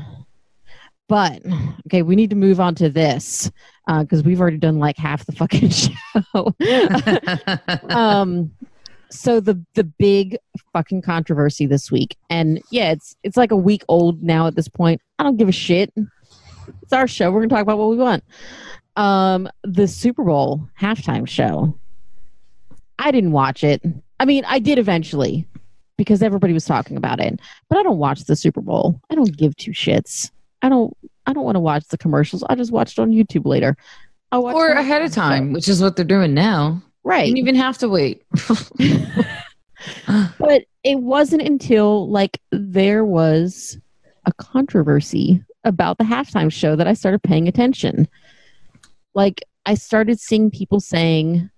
But 1.07 1.41
okay, 1.87 2.03
we 2.03 2.15
need 2.15 2.29
to 2.29 2.35
move 2.35 2.59
on 2.59 2.75
to 2.75 2.89
this 2.89 3.51
because 3.87 4.23
we've 4.23 4.39
already 4.39 4.57
done 4.57 4.77
like 4.77 4.97
half 4.97 5.25
the 5.25 5.31
fucking 5.31 5.69
show. 5.69 6.53
um, 7.89 8.51
so 9.09 9.39
the 9.39 9.63
the 9.73 9.83
big 9.83 10.37
fucking 10.71 11.01
controversy 11.01 11.65
this 11.65 11.91
week, 11.91 12.15
and 12.29 12.61
yeah, 12.69 12.91
it's 12.91 13.15
it's 13.23 13.37
like 13.37 13.51
a 13.51 13.57
week 13.57 13.83
old 13.87 14.21
now 14.21 14.45
at 14.45 14.55
this 14.55 14.67
point. 14.67 15.01
I 15.17 15.23
don't 15.23 15.37
give 15.37 15.49
a 15.49 15.53
shit. 15.53 15.91
It's 16.83 16.93
our 16.93 17.07
show. 17.07 17.31
We're 17.31 17.39
gonna 17.39 17.49
talk 17.49 17.63
about 17.63 17.79
what 17.79 17.89
we 17.89 17.97
want. 17.97 18.23
Um, 18.95 19.49
the 19.63 19.87
Super 19.87 20.23
Bowl 20.23 20.69
halftime 20.79 21.27
show. 21.27 21.78
I 22.99 23.11
didn't 23.11 23.31
watch 23.31 23.63
it. 23.63 23.81
I 24.19 24.25
mean, 24.25 24.43
I 24.45 24.59
did 24.59 24.77
eventually 24.77 25.47
because 25.97 26.21
everybody 26.21 26.53
was 26.53 26.65
talking 26.65 26.97
about 26.97 27.19
it. 27.19 27.39
But 27.69 27.79
I 27.79 27.83
don't 27.83 27.97
watch 27.97 28.25
the 28.25 28.35
Super 28.35 28.61
Bowl. 28.61 28.99
I 29.09 29.15
don't 29.15 29.35
give 29.35 29.55
two 29.55 29.71
shits. 29.71 30.29
I 30.61 30.69
don't. 30.69 30.95
I 31.25 31.33
don't 31.33 31.43
want 31.45 31.55
to 31.55 31.61
watch 31.61 31.85
the 31.87 31.97
commercials. 31.97 32.43
I 32.49 32.55
just 32.55 32.71
watch 32.71 32.93
it 32.93 32.99
on 32.99 33.11
YouTube 33.11 33.45
later. 33.45 33.77
Or 34.31 34.69
ahead 34.69 35.01
of 35.01 35.11
time, 35.11 35.49
show. 35.49 35.53
which 35.53 35.67
is 35.67 35.81
what 35.81 35.95
they're 35.95 36.05
doing 36.05 36.33
now. 36.33 36.81
You 37.03 37.11
right? 37.11 37.25
didn't 37.25 37.37
even 37.37 37.55
have 37.55 37.77
to 37.79 37.89
wait. 37.89 38.23
but 40.39 40.63
it 40.83 40.99
wasn't 40.99 41.41
until 41.41 42.09
like 42.09 42.39
there 42.51 43.05
was 43.05 43.77
a 44.25 44.33
controversy 44.33 45.43
about 45.63 45.97
the 45.97 46.03
halftime 46.03 46.51
show 46.51 46.75
that 46.75 46.87
I 46.87 46.93
started 46.93 47.23
paying 47.23 47.47
attention. 47.47 48.07
Like 49.13 49.43
I 49.65 49.75
started 49.75 50.19
seeing 50.19 50.51
people 50.51 50.79
saying, 50.79 51.49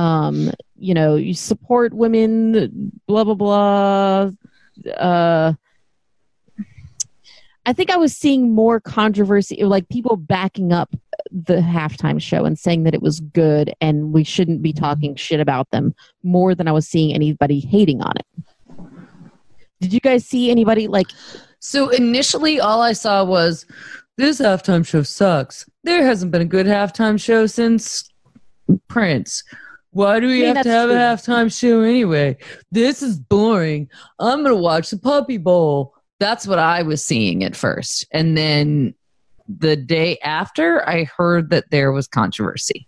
um, 0.00 0.50
you 0.76 0.94
know, 0.94 1.16
you 1.16 1.34
support 1.34 1.92
women, 1.92 2.90
blah 3.06 3.24
blah 3.24 3.34
blah. 3.34 4.30
Uh, 4.96 5.52
I 7.66 7.72
think 7.74 7.90
I 7.90 7.98
was 7.98 8.16
seeing 8.16 8.54
more 8.54 8.80
controversy, 8.80 9.62
like 9.62 9.90
people 9.90 10.16
backing 10.16 10.72
up 10.72 10.96
the 11.30 11.56
halftime 11.56 12.20
show 12.20 12.46
and 12.46 12.58
saying 12.58 12.84
that 12.84 12.94
it 12.94 13.02
was 13.02 13.20
good 13.20 13.74
and 13.82 14.14
we 14.14 14.24
shouldn't 14.24 14.62
be 14.62 14.72
talking 14.72 15.14
shit 15.16 15.38
about 15.38 15.70
them 15.70 15.94
more 16.22 16.54
than 16.54 16.66
I 16.66 16.72
was 16.72 16.88
seeing 16.88 17.14
anybody 17.14 17.60
hating 17.60 18.00
on 18.00 18.14
it. 18.16 18.26
Did 19.82 19.92
you 19.92 20.00
guys 20.00 20.24
see 20.24 20.50
anybody 20.50 20.88
like 20.88 21.08
So 21.58 21.90
initially, 21.90 22.58
all 22.58 22.80
I 22.80 22.94
saw 22.94 23.22
was 23.22 23.66
this 24.16 24.40
halftime 24.40 24.86
show 24.86 25.02
sucks. 25.02 25.68
There 25.84 26.04
hasn't 26.06 26.32
been 26.32 26.42
a 26.42 26.46
good 26.46 26.66
halftime 26.66 27.20
show 27.20 27.46
since 27.46 28.08
Prince. 28.88 29.44
Why 29.92 30.20
do 30.20 30.28
we 30.28 30.44
I 30.44 30.46
mean, 30.46 30.56
have 30.56 30.64
to 30.64 30.70
have 30.70 30.90
a 30.90 30.94
halftime 30.94 31.56
show 31.56 31.80
anyway? 31.80 32.36
This 32.70 33.02
is 33.02 33.18
boring. 33.18 33.88
I'm 34.18 34.42
going 34.42 34.54
to 34.54 34.60
watch 34.60 34.90
the 34.90 34.98
Puppy 34.98 35.36
Bowl. 35.36 35.94
That's 36.20 36.46
what 36.46 36.58
I 36.58 36.82
was 36.82 37.02
seeing 37.02 37.42
at 37.42 37.56
first. 37.56 38.06
And 38.12 38.36
then 38.36 38.94
the 39.48 39.74
day 39.74 40.18
after, 40.18 40.88
I 40.88 41.04
heard 41.04 41.50
that 41.50 41.70
there 41.70 41.90
was 41.90 42.06
controversy. 42.06 42.86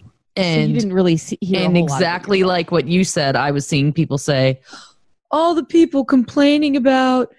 so 0.00 0.06
And 0.36 0.70
you 0.70 0.80
didn't 0.80 0.94
really 0.94 1.16
see 1.16 1.38
and 1.54 1.76
exactly 1.76 2.42
like 2.42 2.72
what 2.72 2.88
you 2.88 3.04
said, 3.04 3.36
I 3.36 3.52
was 3.52 3.66
seeing 3.66 3.92
people 3.92 4.18
say, 4.18 4.60
all 5.30 5.54
the 5.54 5.64
people 5.64 6.04
complaining 6.04 6.76
about 6.76 7.32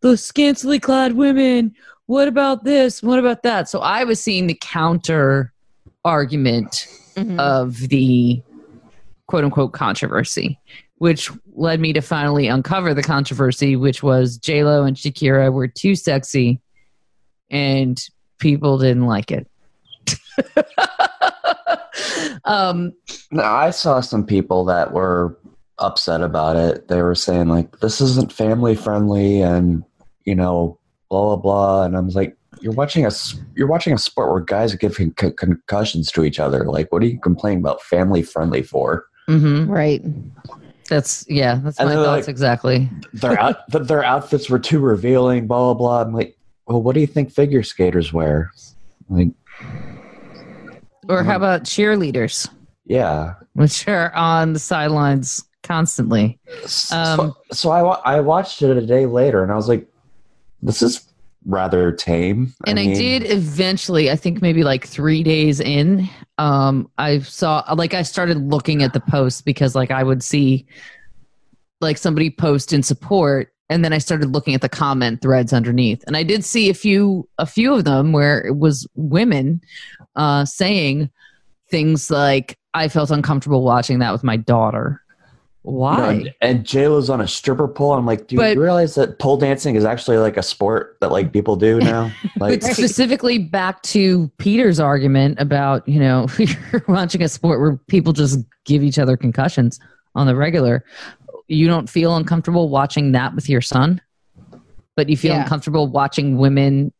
the 0.00 0.16
scantily 0.16 0.80
clad 0.80 1.12
women. 1.12 1.74
What 2.06 2.28
about 2.28 2.64
this? 2.64 3.02
What 3.02 3.18
about 3.18 3.42
that? 3.42 3.68
So 3.68 3.80
I 3.80 4.04
was 4.04 4.22
seeing 4.22 4.46
the 4.46 4.58
counter 4.58 5.52
argument 6.04 6.86
Mhm. 7.16 7.38
of 7.40 7.78
the 7.88 8.42
quote 9.26 9.44
unquote 9.44 9.72
controversy. 9.72 10.58
which 10.98 11.30
led 11.54 11.78
me 11.78 11.92
to 11.92 12.00
finally 12.00 12.46
uncover 12.46 12.94
the 12.94 13.02
controversy, 13.02 13.76
which 13.76 14.02
was 14.02 14.38
J 14.38 14.64
Lo 14.64 14.82
and 14.84 14.96
Shakira 14.96 15.52
were 15.52 15.68
too 15.68 15.94
sexy, 15.94 16.58
and 17.50 18.02
people 18.38 18.78
didn't 18.78 19.04
like 19.04 19.30
it. 19.30 19.46
um, 22.44 22.92
No, 23.30 23.42
I 23.42 23.70
saw 23.70 24.00
some 24.00 24.24
people 24.24 24.64
that 24.66 24.92
were 24.92 25.38
upset 25.78 26.22
about 26.22 26.56
it. 26.56 26.88
They 26.88 27.02
were 27.02 27.14
saying 27.14 27.48
like, 27.48 27.80
"This 27.80 28.00
isn't 28.00 28.32
family 28.32 28.74
friendly," 28.74 29.42
and 29.42 29.84
you 30.24 30.34
know, 30.34 30.78
blah 31.10 31.36
blah 31.36 31.36
blah. 31.36 31.82
And 31.84 31.96
I 31.96 32.00
was 32.00 32.16
like, 32.16 32.35
"You're 32.60 32.72
watching 32.72 33.04
a 33.04 33.08
s- 33.08 33.38
you're 33.54 33.66
watching 33.68 33.92
a 33.92 33.98
sport 33.98 34.30
where 34.32 34.40
guys 34.40 34.72
are 34.74 34.78
giving 34.78 35.12
con- 35.12 35.32
concussions 35.32 36.10
to 36.12 36.24
each 36.24 36.38
other. 36.40 36.64
Like, 36.64 36.90
what 36.92 37.02
are 37.02 37.06
you 37.06 37.18
complaining 37.20 37.58
about 37.60 37.82
family 37.82 38.22
friendly 38.22 38.62
for?" 38.62 39.04
mhm. 39.28 39.68
Right. 39.68 40.02
That's 40.88 41.24
yeah, 41.28 41.56
that's 41.62 41.78
And 41.80 41.88
my 41.88 41.94
thoughts 41.96 42.26
like- 42.26 42.28
exactly. 42.28 42.88
Their 43.12 43.38
out 43.40 43.56
th- 43.72 43.86
their 43.88 44.04
outfits 44.04 44.48
were 44.48 44.58
too 44.60 44.78
revealing. 44.80 45.46
Blah 45.46 45.74
blah 45.74 45.74
blah. 45.74 46.02
I'm 46.02 46.12
like, 46.14 46.36
well, 46.66 46.80
what 46.82 46.94
do 46.94 47.00
you 47.00 47.06
think 47.06 47.30
figure 47.32 47.62
skaters 47.62 48.12
wear? 48.12 48.50
Like, 49.08 49.28
Or 51.08 51.22
how 51.22 51.36
about 51.36 51.62
cheerleaders, 51.62 52.48
yeah. 52.84 53.34
which 53.54 53.86
are 53.86 54.12
on 54.14 54.52
the 54.52 54.58
sidelines 54.58 55.44
constantly? 55.62 56.38
So, 56.66 56.96
Um, 56.96 57.34
so 57.52 57.70
I 57.70 58.16
I 58.16 58.20
watched 58.20 58.62
it 58.62 58.76
a 58.76 58.84
day 58.84 59.06
later, 59.06 59.42
and 59.42 59.52
I 59.52 59.54
was 59.56 59.68
like, 59.68 59.86
this 60.62 60.82
is 60.82 61.00
rather 61.46 61.92
tame. 61.92 62.52
and 62.66 62.78
I, 62.78 62.86
mean, 62.86 62.94
did 62.94 63.30
eventually 63.30 64.10
i 64.10 64.16
think 64.16 64.42
maybe 64.42 64.64
like 64.64 64.86
three 64.86 65.22
days 65.22 65.60
in 65.60 66.08
um 66.38 66.90
i 66.98 67.20
saw 67.20 67.64
like 67.74 67.94
i 67.94 68.02
started 68.02 68.38
looking 68.38 68.82
at 68.82 68.92
the 68.92 69.00
posts 69.00 69.40
because 69.40 69.74
like 69.74 69.92
i 69.92 70.02
would 70.02 70.22
see 70.22 70.66
like 71.80 71.98
somebody 71.98 72.30
post 72.30 72.72
in 72.72 72.82
support 72.82 73.52
and 73.70 73.84
then 73.84 73.92
i 73.92 73.98
started 73.98 74.32
looking 74.32 74.54
at 74.54 74.60
the 74.60 74.68
comment 74.68 75.22
threads 75.22 75.52
underneath 75.52 76.02
and 76.08 76.16
i 76.16 76.24
did 76.24 76.44
see 76.44 76.68
a 76.68 76.74
few 76.74 77.28
a 77.38 77.46
few 77.46 77.72
of 77.72 77.84
them 77.84 78.12
where 78.12 78.44
it 78.44 78.56
was 78.56 78.86
women 78.94 79.60
uh 80.16 80.44
saying 80.44 81.08
things 81.70 82.10
like 82.10 82.58
i 82.74 82.88
felt 82.88 83.10
uncomfortable 83.10 83.62
watching 83.62 84.00
that 84.00 84.12
with 84.12 84.24
my 84.24 84.36
daughter 84.36 85.00
why 85.66 85.96
You 85.96 86.02
know, 86.02 86.08
and, 86.10 86.34
and 86.58 86.64
JLo's 86.64 87.10
on 87.10 87.20
a 87.20 87.26
stripper 87.26 87.66
pole. 87.66 87.94
I'm 87.94 88.06
like, 88.06 88.28
do 88.28 88.36
But- 88.36 88.54
you 88.54 88.62
realize 88.62 88.94
that 88.94 89.18
pole 89.18 89.36
dancing 89.36 89.74
is 89.74 89.84
actually 89.84 90.18
like 90.18 90.36
a 90.36 90.42
sport 90.42 90.96
that 91.00 91.10
like 91.10 91.32
people 91.32 91.56
do 91.56 91.78
now? 91.80 92.12
Like, 92.38 92.60
but 92.60 92.72
specifically 92.72 93.38
back 93.38 93.82
to 93.82 94.30
Peter's 94.38 94.78
argument 94.78 95.40
about, 95.40 95.86
you 95.88 95.98
know, 95.98 96.26
you're 96.38 96.84
watching 96.86 97.22
a 97.22 97.28
sport 97.28 97.60
where 97.60 97.76
people 97.88 98.12
just 98.12 98.38
give 98.64 98.82
each 98.84 98.98
other 98.98 99.16
concussions 99.16 99.80
on 100.14 100.26
the 100.28 100.36
regular. 100.36 100.84
You 101.48 101.66
don't 101.66 101.88
feel 101.90 102.16
uncomfortable 102.16 102.68
watching 102.68 103.12
that 103.12 103.34
with 103.34 103.48
your 103.48 103.60
son, 103.60 104.00
but 104.94 105.08
you 105.08 105.16
feel 105.16 105.32
Yeah. 105.34 105.42
uncomfortable 105.42 105.88
watching 105.88 106.36
women 106.38 106.92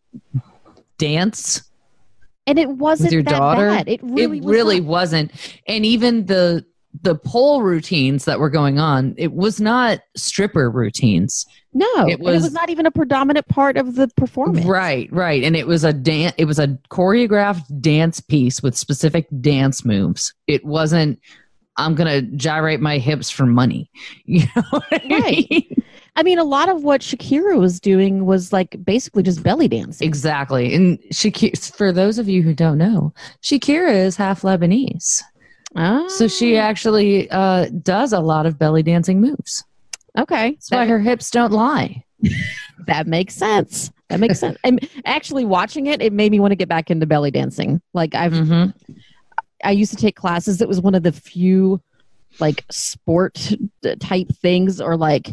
dance 0.99 1.63
And 2.47 2.59
it 2.59 2.69
wasn't 2.69 3.07
with 3.09 3.13
your 3.13 3.23
that 3.25 3.39
daughter. 3.39 3.69
bad. 3.69 3.89
It 3.89 4.01
really, 4.03 4.39
it 4.39 4.45
was 4.45 4.55
really 4.55 4.81
not. 4.81 4.89
wasn't. 4.89 5.31
And 5.69 5.85
even 5.87 6.27
the 6.27 6.65
the 7.03 7.15
pole 7.15 7.63
routines 7.63 8.25
that 8.25 8.39
were 8.41 8.51
going 8.51 8.79
on, 8.79 9.15
it 9.19 9.33
was 9.33 9.61
not 9.61 10.01
stripper 10.17 10.71
routines. 10.71 11.45
no. 11.75 11.87
it 12.07 12.13
It 12.15 12.21
was- 12.21 12.43
was, 12.45 12.53
not 12.53 12.71
even 12.71 12.87
a 12.87 12.91
predominant 12.91 13.47
part 13.49 13.77
of 13.77 13.97
the 13.97 14.09
performance. 14.17 14.65
Right, 14.67 15.13
right. 15.13 15.43
And 15.43 15.57
it 15.57 15.67
was 15.67 15.85
a 15.85 15.93
dance 15.93 16.35
it 16.39 16.45
was 16.47 16.59
a 16.59 16.69
choreographed 16.91 17.81
dance 17.81 18.21
piece 18.21 18.63
with 18.63 18.77
specific 18.77 19.27
dance 19.41 19.85
moves. 19.85 20.33
It 20.47 20.65
wasn't 20.65 21.19
I'm 21.79 21.95
gonna 21.95 22.23
gyrate 22.23 22.81
my 22.81 22.97
hips 22.99 23.31
for 23.31 23.45
money. 23.47 23.91
You 24.25 24.45
know 24.57 24.81
Right. 25.11 25.67
I 26.19 26.23
mean, 26.23 26.39
a 26.39 26.45
lot 26.45 26.71
of 26.71 26.83
what 26.83 27.03
Shakira 27.03 27.59
was 27.61 27.79
doing 27.79 28.25
was 28.25 28.51
like 28.51 28.83
basically 28.83 29.23
just 29.23 29.43
belly 29.43 29.69
dancing. 29.69 30.09
Exactly. 30.09 30.75
And 30.75 30.99
Shakira 31.13 31.75
for 31.77 31.93
those 31.93 32.19
of 32.19 32.27
you 32.27 32.43
who 32.43 32.55
don't 32.55 32.79
know, 32.79 33.13
Shakira 33.43 33.93
is 33.93 34.17
half 34.17 34.41
Lebanese. 34.41 35.21
Ah, 35.77 36.07
So 36.09 36.27
she 36.29 36.57
actually 36.57 37.31
uh, 37.31 37.67
does 37.83 38.13
a 38.13 38.21
lot 38.21 38.47
of 38.47 38.59
belly 38.59 38.83
dancing 38.83 39.21
moves. 39.21 39.65
okay. 40.19 40.53
That's 40.53 40.71
why 40.71 40.87
her 40.87 40.99
hips 40.99 41.31
don't 41.31 41.53
lie. 41.53 42.03
that 42.87 43.07
makes 43.07 43.35
sense. 43.35 43.91
That 44.09 44.21
makes 44.21 44.39
sense. 44.39 44.57
And 44.65 44.89
actually, 45.05 45.45
watching 45.45 45.87
it, 45.87 46.01
it 46.01 46.13
made 46.13 46.31
me 46.31 46.41
want 46.41 46.53
to 46.53 46.57
get 46.57 46.69
back 46.69 46.91
into 46.91 47.07
belly 47.07 47.31
dancing. 47.31 47.83
Like 47.93 48.15
I've, 48.15 48.33
hmm 48.35 48.67
I 49.65 49.73
used 49.73 49.91
to 49.91 49.97
take 49.97 50.17
classes. 50.17 50.61
It 50.61 50.69
was 50.69 50.81
one 50.81 50.95
of 50.95 51.03
the 51.03 51.13
few 51.13 51.81
like 52.39 52.65
sport 52.71 53.53
type 54.01 54.29
things 54.41 54.81
or 54.81 54.97
like 54.97 55.33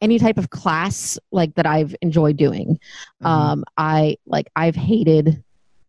any 0.00 0.18
type 0.18 0.36
of 0.38 0.50
class 0.50 1.18
like 1.32 1.54
that 1.54 1.66
I've 1.66 1.96
enjoyed 2.02 2.36
doing. 2.36 2.78
Mm-hmm. 3.22 3.26
Um, 3.26 3.64
I 3.76 4.16
like 4.26 4.48
I've 4.54 4.76
hated 4.76 5.42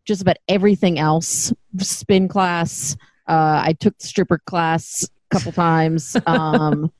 just 0.05 0.21
about 0.21 0.37
everything 0.47 0.97
else. 0.99 1.53
Spin 1.79 2.27
class. 2.27 2.95
Uh, 3.27 3.61
I 3.65 3.73
took 3.79 3.97
the 3.97 4.05
stripper 4.07 4.39
class 4.45 5.07
a 5.31 5.35
couple 5.35 5.51
times. 5.51 6.15
Um, 6.27 6.91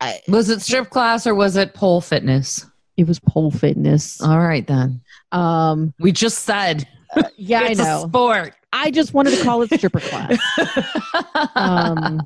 I, 0.00 0.20
Was 0.28 0.48
it 0.50 0.60
strip 0.62 0.90
class 0.90 1.26
or 1.26 1.34
was 1.34 1.56
it 1.56 1.74
pole 1.74 2.00
fitness? 2.00 2.66
it 2.96 3.06
was 3.08 3.18
pole 3.18 3.50
fitness. 3.50 4.20
All 4.20 4.38
right 4.38 4.66
then. 4.66 5.00
Um, 5.32 5.94
We 5.98 6.12
just 6.12 6.44
said 6.44 6.86
yeah, 7.36 7.60
I 7.60 7.66
it's 7.70 7.80
know. 7.80 8.04
a 8.04 8.08
sport. 8.08 8.54
I 8.72 8.90
just 8.90 9.14
wanted 9.14 9.36
to 9.38 9.44
call 9.44 9.62
it 9.62 9.72
stripper 9.72 10.00
class. 10.00 10.38
Um, 11.54 12.20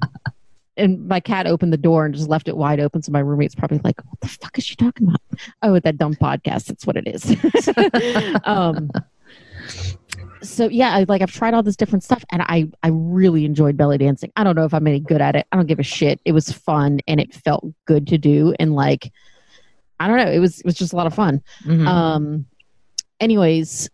and 0.77 1.07
my 1.09 1.21
cat 1.21 1.47
opened 1.47 1.73
the 1.73 1.77
door 1.79 2.07
and 2.07 2.15
just 2.15 2.29
left 2.29 2.49
it 2.49 2.57
wide 2.57 2.79
open. 2.81 3.03
So 3.03 3.11
my 3.13 3.19
roommate's 3.21 3.55
probably 3.55 3.79
like, 3.83 4.01
"What 4.05 4.21
the 4.21 4.29
fuck 4.29 4.57
is 4.59 4.65
she 4.65 4.77
talking 4.77 5.09
about?" 5.09 5.21
Oh, 5.63 5.79
that 5.81 5.99
dumb 5.99 6.15
podcast. 6.15 6.67
That's 6.67 6.87
what 6.87 6.97
it 6.97 7.07
is. 7.09 7.27
um, 8.45 8.91
so 10.43 10.69
yeah, 10.69 10.95
I, 10.95 11.05
like 11.09 11.23
I've 11.23 11.33
tried 11.33 11.55
all 11.55 11.63
this 11.63 11.77
different 11.77 12.05
stuff, 12.05 12.25
and 12.31 12.43
I 12.43 12.69
I 12.83 12.89
really 12.93 13.45
enjoyed 13.45 13.77
belly 13.77 13.99
dancing. 13.99 14.33
I 14.37 14.45
don't 14.45 14.57
know 14.57 14.65
if 14.65 14.75
I'm 14.75 14.87
any 14.87 15.01
good 15.01 15.21
at 15.21 15.37
it. 15.37 15.47
I 15.53 15.57
don't 15.57 15.67
give 15.67 15.79
a 15.79 15.85
shit. 15.85 16.21
It 16.25 16.33
was 16.33 16.53
fun 16.53 17.01
and 17.07 17.21
it 17.21 17.35
felt 17.35 17.65
good 17.87 18.07
to 18.09 18.19
do, 18.19 18.55
and 18.59 18.75
like 18.75 19.13
I 20.01 20.07
don't 20.07 20.17
know, 20.17 20.31
it 20.31 20.39
was 20.39 20.61
it 20.61 20.67
was 20.67 20.75
just 20.75 20.93
a 20.93 20.97
lot 20.97 21.07
of 21.07 21.15
fun. 21.15 21.43
Mhm. 21.65 21.87
Um, 21.87 22.47
anyways, 23.21 23.91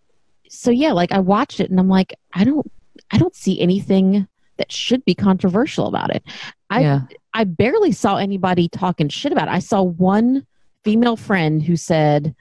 so 0.49 0.71
yeah, 0.71 0.93
like 0.93 1.13
I 1.13 1.19
watched 1.19 1.61
it 1.61 1.71
and 1.71 1.81
I'm 1.81 1.89
like, 1.89 2.15
I 2.33 2.45
don't, 2.45 2.71
I 3.11 3.19
don't 3.19 3.35
see 3.35 3.61
anything 3.61 4.29
that 4.57 4.71
should 4.71 5.05
be 5.05 5.15
controversial 5.15 5.87
about 5.87 6.15
it. 6.15 6.23
I, 6.71 6.81
yeah. 6.81 7.01
I 7.33 7.45
barely 7.45 7.93
saw 7.93 8.17
anybody 8.17 8.69
talking 8.69 9.09
shit 9.09 9.33
about 9.33 9.49
it. 9.49 9.53
I 9.53 9.59
saw 9.59 9.83
one 9.83 10.47
female 10.85 11.17
friend 11.17 11.63
who 11.63 11.77
said 11.77 12.35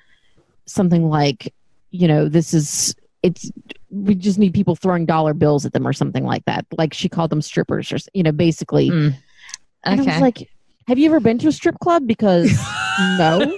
something 0.66 1.10
like, 1.10 1.54
you 1.92 2.08
know, 2.08 2.28
this 2.28 2.54
is, 2.54 2.96
it's, 3.24 3.52
we 3.94 4.16
just 4.16 4.40
need 4.40 4.54
people 4.54 4.76
throwing 4.76 5.06
dollar 5.06 5.34
bills 5.34 5.66
at 5.66 5.74
them 5.74 5.88
or 5.88 5.94
something 5.94 6.26
like 6.26 6.44
that. 6.46 6.66
Like 6.78 6.94
she 6.94 7.08
called 7.08 7.30
them 7.30 7.42
strippers 7.42 7.92
or, 7.94 7.98
you 8.14 8.24
know, 8.24 8.32
basically. 8.32 8.90
Mm. 8.90 9.14
And 9.84 10.02
I 10.02 10.04
was 10.04 10.22
like, 10.22 10.50
have 10.88 10.98
you 10.98 11.06
ever 11.06 11.20
been 11.20 11.38
to 11.40 11.48
a 11.48 11.52
strip 11.52 11.78
club? 11.80 12.08
Because 12.08 12.52
no. 13.18 13.58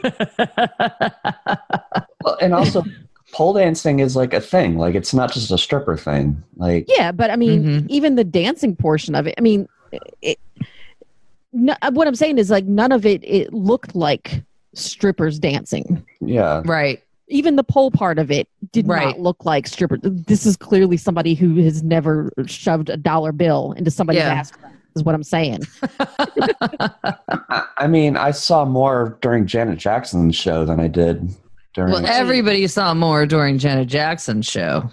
well, 2.23 2.37
and 2.41 2.53
also, 2.53 2.83
pole 3.31 3.53
dancing 3.53 3.99
is 3.99 4.15
like 4.15 4.33
a 4.33 4.41
thing. 4.41 4.77
Like, 4.77 4.95
it's 4.95 5.13
not 5.13 5.31
just 5.31 5.51
a 5.51 5.57
stripper 5.57 5.97
thing. 5.97 6.43
Like, 6.57 6.85
Yeah, 6.87 7.11
but 7.11 7.29
I 7.31 7.35
mean, 7.35 7.63
Mhm. 7.63 7.85
even 7.89 8.15
the 8.15 8.23
dancing 8.23 8.75
portion 8.75 9.15
of 9.15 9.27
it. 9.27 9.35
I 9.37 9.41
mean, 9.41 9.67
it, 10.21 10.39
no, 11.53 11.75
what 11.91 12.07
I'm 12.07 12.15
saying 12.15 12.37
is 12.37 12.49
like 12.49 12.65
none 12.65 12.91
of 12.91 13.05
it. 13.05 13.23
It 13.23 13.53
looked 13.53 13.95
like 13.95 14.41
strippers 14.73 15.39
dancing. 15.39 16.03
yeah, 16.19 16.61
right. 16.65 17.01
Even 17.27 17.55
the 17.55 17.63
pole 17.63 17.89
part 17.91 18.19
of 18.19 18.29
it 18.29 18.47
did 18.71 18.88
Right. 18.88 19.07
not 19.07 19.19
look 19.19 19.45
like 19.45 19.67
stripper. 19.67 19.97
This 20.01 20.45
is 20.45 20.55
clearly 20.55 20.97
somebody 20.97 21.33
who 21.33 21.55
has 21.63 21.81
never 21.83 22.31
shoved 22.45 22.89
a 22.89 22.97
dollar 22.97 23.31
bill 23.31 23.73
into 23.77 23.89
somebody's 23.91 24.21
Yeah. 24.21 24.33
ass. 24.33 24.51
Is 24.95 25.03
what 25.03 25.13
I'm 25.15 25.23
saying. 25.23 25.59
I, 26.59 27.63
I 27.77 27.88
mean, 27.88 28.15
I 28.17 28.31
saw 28.31 28.65
more 28.65 29.17
during 29.21 29.45
Janet 29.47 29.77
Jackson's 29.77 30.35
show 30.35 30.65
than 30.65 30.79
I 30.79 30.88
did 30.88 31.29
during. 31.73 31.91
Well, 31.91 32.05
everybody 32.05 32.65
saw 32.67 32.93
more 32.93 33.25
during 33.25 33.57
Janet 33.57 33.88
Jackson's 33.88 34.45
show. 34.45 34.89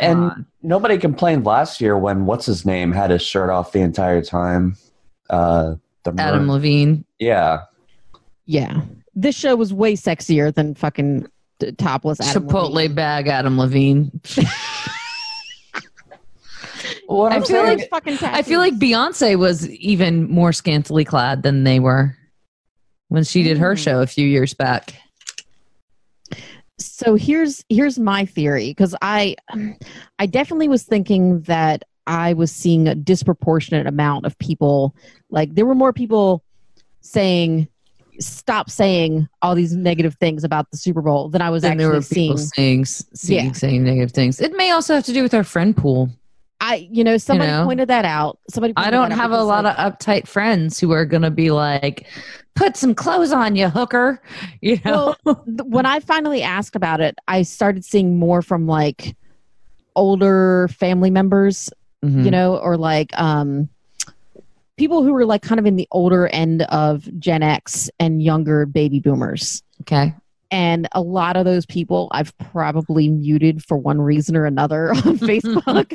And 0.00 0.18
on. 0.24 0.46
nobody 0.62 0.96
complained 0.98 1.44
last 1.44 1.80
year 1.80 1.98
when 1.98 2.26
what's 2.26 2.46
his 2.46 2.64
name 2.64 2.92
had 2.92 3.10
his 3.10 3.22
shirt 3.22 3.50
off 3.50 3.72
the 3.72 3.80
entire 3.80 4.22
time. 4.22 4.76
Uh, 5.30 5.74
the 6.04 6.14
Adam 6.18 6.46
Maroon- 6.46 6.48
Levine. 6.52 7.04
yeah, 7.18 7.62
Yeah, 8.46 8.82
this 9.14 9.34
show 9.34 9.56
was 9.56 9.72
way 9.72 9.94
sexier 9.94 10.54
than 10.54 10.74
fucking 10.74 11.26
t- 11.60 11.72
topless 11.72 12.20
Adam 12.20 12.46
Chipotle 12.48 12.70
Levine. 12.72 12.94
bag 12.94 13.28
Adam 13.28 13.58
Levine. 13.58 14.10
what 17.06 17.32
I 17.32 17.36
I'm 17.36 17.42
feel 17.44 17.64
saying, 17.64 17.78
Those 17.78 17.86
fucking 17.88 18.18
I 18.22 18.42
feel 18.42 18.58
like 18.60 18.74
Beyonce 18.74 19.36
was 19.38 19.68
even 19.70 20.30
more 20.30 20.52
scantily 20.52 21.04
clad 21.04 21.42
than 21.42 21.64
they 21.64 21.80
were 21.80 22.16
when 23.08 23.24
she 23.24 23.42
did 23.42 23.58
her 23.58 23.74
Mm. 23.74 23.78
show 23.78 24.00
a 24.02 24.06
few 24.06 24.26
years 24.26 24.54
back. 24.54 24.94
so 26.78 27.14
here's 27.14 27.64
here's 27.68 27.98
my 28.00 28.24
theory 28.26 28.70
because 28.70 28.96
i 29.00 29.36
i 30.18 30.26
definitely 30.26 30.66
was 30.66 30.82
thinking 30.82 31.40
that 31.42 31.84
i 32.08 32.32
was 32.32 32.50
seeing 32.50 32.88
a 32.88 32.96
disproportionate 32.96 33.86
amount 33.86 34.26
of 34.26 34.36
people 34.38 34.92
like 35.30 35.54
there 35.54 35.64
were 35.66 35.74
more 35.76 35.92
people 35.92 36.42
saying 37.00 37.68
stop 38.20 38.70
saying 38.70 39.28
all 39.42 39.54
these 39.54 39.74
negative 39.74 40.14
things 40.16 40.44
about 40.44 40.70
the 40.70 40.76
Super 40.76 41.02
Bowl 41.02 41.28
than 41.28 41.42
I 41.42 41.50
was 41.50 41.62
were 41.62 41.70
actually 41.70 42.00
seeing. 42.02 42.36
saying, 42.36 42.84
seeing, 42.84 43.46
Yeah. 43.46 43.52
saying 43.52 43.84
negative 43.84 44.12
things. 44.12 44.40
It 44.40 44.56
may 44.56 44.70
also 44.70 44.94
have 44.94 45.04
to 45.04 45.12
do 45.12 45.22
with 45.22 45.34
our 45.34 45.44
friend 45.44 45.76
pool. 45.76 46.10
I, 46.60 46.88
you 46.90 47.04
know, 47.04 47.16
somebody 47.18 47.50
know? 47.50 47.64
pointed 47.64 47.88
that 47.88 48.04
out. 48.04 48.38
Somebody. 48.48 48.72
I 48.76 48.90
don't 48.90 49.10
have 49.10 49.32
a 49.32 49.42
lot 49.42 49.64
like, 49.64 49.78
of 49.78 49.98
uptight 49.98 50.26
friends 50.26 50.78
who 50.80 50.92
are 50.92 51.04
going 51.04 51.22
to 51.22 51.30
be 51.30 51.50
like, 51.50 52.06
put 52.54 52.76
some 52.76 52.94
clothes 52.94 53.32
on, 53.32 53.56
you 53.56 53.68
hooker. 53.68 54.22
You 54.62 54.78
know? 54.84 55.14
th- 55.26 55.36
when 55.64 55.84
I 55.84 56.00
finally 56.00 56.42
asked 56.42 56.74
about 56.76 57.00
it, 57.00 57.18
I 57.28 57.42
started 57.42 57.84
seeing 57.84 58.18
more 58.18 58.40
from 58.40 58.66
like 58.66 59.14
older 59.96 60.68
family 60.68 61.10
members, 61.10 61.70
Mhm. 62.04 62.24
you 62.24 62.30
know, 62.30 62.56
or 62.56 62.76
like 62.76 63.18
um 63.18 63.68
people 64.76 65.02
who 65.02 65.12
were 65.12 65.26
like 65.26 65.42
kind 65.42 65.58
of 65.58 65.66
in 65.66 65.76
the 65.76 65.88
older 65.90 66.26
end 66.28 66.62
of 66.62 67.08
Gen 67.18 67.42
X 67.42 67.90
and 67.98 68.22
younger 68.22 68.66
baby 68.66 69.00
boomers. 69.00 69.62
okay. 69.82 70.14
And 70.50 70.86
a 70.92 71.00
lot 71.00 71.36
of 71.36 71.44
those 71.44 71.66
people 71.66 72.08
I've 72.12 72.36
probably 72.38 73.08
muted 73.08 73.64
for 73.64 73.76
one 73.76 74.00
reason 74.00 74.36
or 74.36 74.46
another 74.46 74.90
on 74.94 75.18
Facebook. 75.18 75.90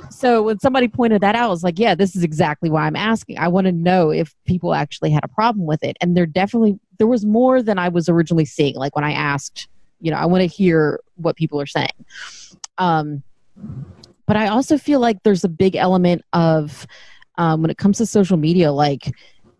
so 0.10 0.42
when 0.42 0.58
somebody 0.58 0.88
pointed 0.88 1.20
that 1.20 1.36
out, 1.36 1.44
I 1.44 1.48
was 1.48 1.62
like, 1.62 1.78
yeah, 1.78 1.94
this 1.94 2.16
is 2.16 2.24
exactly 2.24 2.68
why 2.68 2.86
I'm 2.86 2.96
asking. 2.96 3.38
I 3.38 3.46
want 3.46 3.66
to 3.66 3.72
know 3.72 4.10
if 4.10 4.34
people 4.44 4.74
actually 4.74 5.10
had 5.10 5.24
a 5.24 5.28
problem 5.28 5.66
with 5.66 5.84
it. 5.84 5.96
And 6.00 6.16
there 6.16 6.26
definitely 6.26 6.80
there 6.98 7.06
was 7.06 7.24
more 7.24 7.62
than 7.62 7.78
I 7.78 7.90
was 7.90 8.08
originally 8.08 8.44
seeing. 8.44 8.74
Like 8.74 8.96
when 8.96 9.04
I 9.04 9.12
asked, 9.12 9.68
you 10.00 10.10
know, 10.10 10.16
I 10.16 10.26
want 10.26 10.40
to 10.40 10.48
hear 10.48 11.00
what 11.14 11.36
people 11.36 11.60
are 11.60 11.66
saying. 11.66 12.04
Um 12.78 13.22
but 14.26 14.36
I 14.36 14.48
also 14.48 14.78
feel 14.78 15.00
like 15.00 15.22
there's 15.22 15.44
a 15.44 15.48
big 15.48 15.76
element 15.76 16.22
of 16.32 16.86
um, 17.36 17.62
when 17.62 17.70
it 17.70 17.78
comes 17.78 17.98
to 17.98 18.06
social 18.06 18.36
media, 18.36 18.72
like 18.72 19.12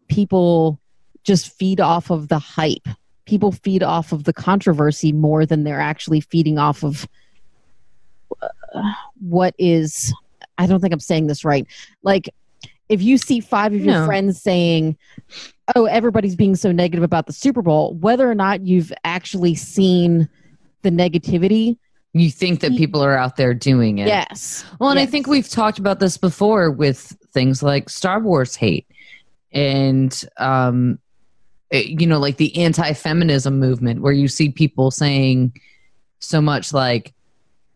people 0.09 0.81
just 1.25 1.49
feed 1.51 1.81
off 1.81 2.11
of 2.11 2.29
the 2.29 2.39
hype. 2.39 2.87
People 3.27 3.53
feed 3.53 3.83
off 3.83 4.13
of 4.13 4.25
the 4.25 4.33
controversy 4.33 5.13
more 5.13 5.47
than 5.47 5.65
they're 5.65 5.81
actually 5.81 6.21
feeding 6.21 6.59
off 6.59 6.85
of 6.85 7.09
uh, 8.43 8.93
what 9.21 9.55
is. 9.59 10.13
I 10.59 10.67
don't 10.67 10.81
think 10.81 10.93
I'm 10.93 11.01
saying 11.01 11.27
this 11.27 11.45
right. 11.45 11.67
Like, 12.03 12.29
if 12.89 13.03
you 13.03 13.17
see 13.17 13.41
five 13.41 13.73
of 13.73 13.81
your 13.81 13.95
No. 13.95 14.07
friends 14.07 14.41
saying, 14.43 14.97
"Oh, 15.75 15.87
everybody's 15.87 16.37
being 16.37 16.55
so 16.55 16.71
negative 16.71 17.03
about 17.03 17.27
the 17.27 17.33
Super 17.33 17.63
Bowl," 17.63 17.95
whether 17.95 18.31
or 18.31 18.35
not 18.35 18.67
you've 18.67 18.93
actually 19.05 19.55
seen 19.55 20.29
the 20.83 20.91
negativity, 20.91 21.79
You 22.17 22.31
think 22.31 22.61
that 22.61 22.77
people 22.77 23.03
are 23.03 23.17
out 23.17 23.37
there 23.37 23.53
doing 23.55 23.99
it. 23.99 24.07
yes. 24.07 24.65
Well, 24.79 24.91
and 24.91 25.01
I 25.01 25.07
think 25.07 25.27
we've 25.27 25.49
talked 25.49 25.81
about 25.81 25.99
this 25.99 26.17
before 26.17 26.71
with 26.71 27.17
things 27.33 27.61
like 27.61 27.91
Star 27.91 28.21
Wars 28.21 28.55
hate 28.55 28.87
and, 29.53 30.25
um, 30.37 31.01
eh, 31.73 31.83
you 31.87 32.07
know, 32.07 32.21
like 32.21 32.37
the 32.37 32.57
anti 32.57 32.93
feminism 32.93 33.59
movement, 33.59 34.01
where 34.01 34.13
you 34.13 34.29
see 34.29 34.49
people 34.49 34.93
saying 34.93 35.61
so 36.21 36.41
much 36.41 36.73
like, 36.73 37.13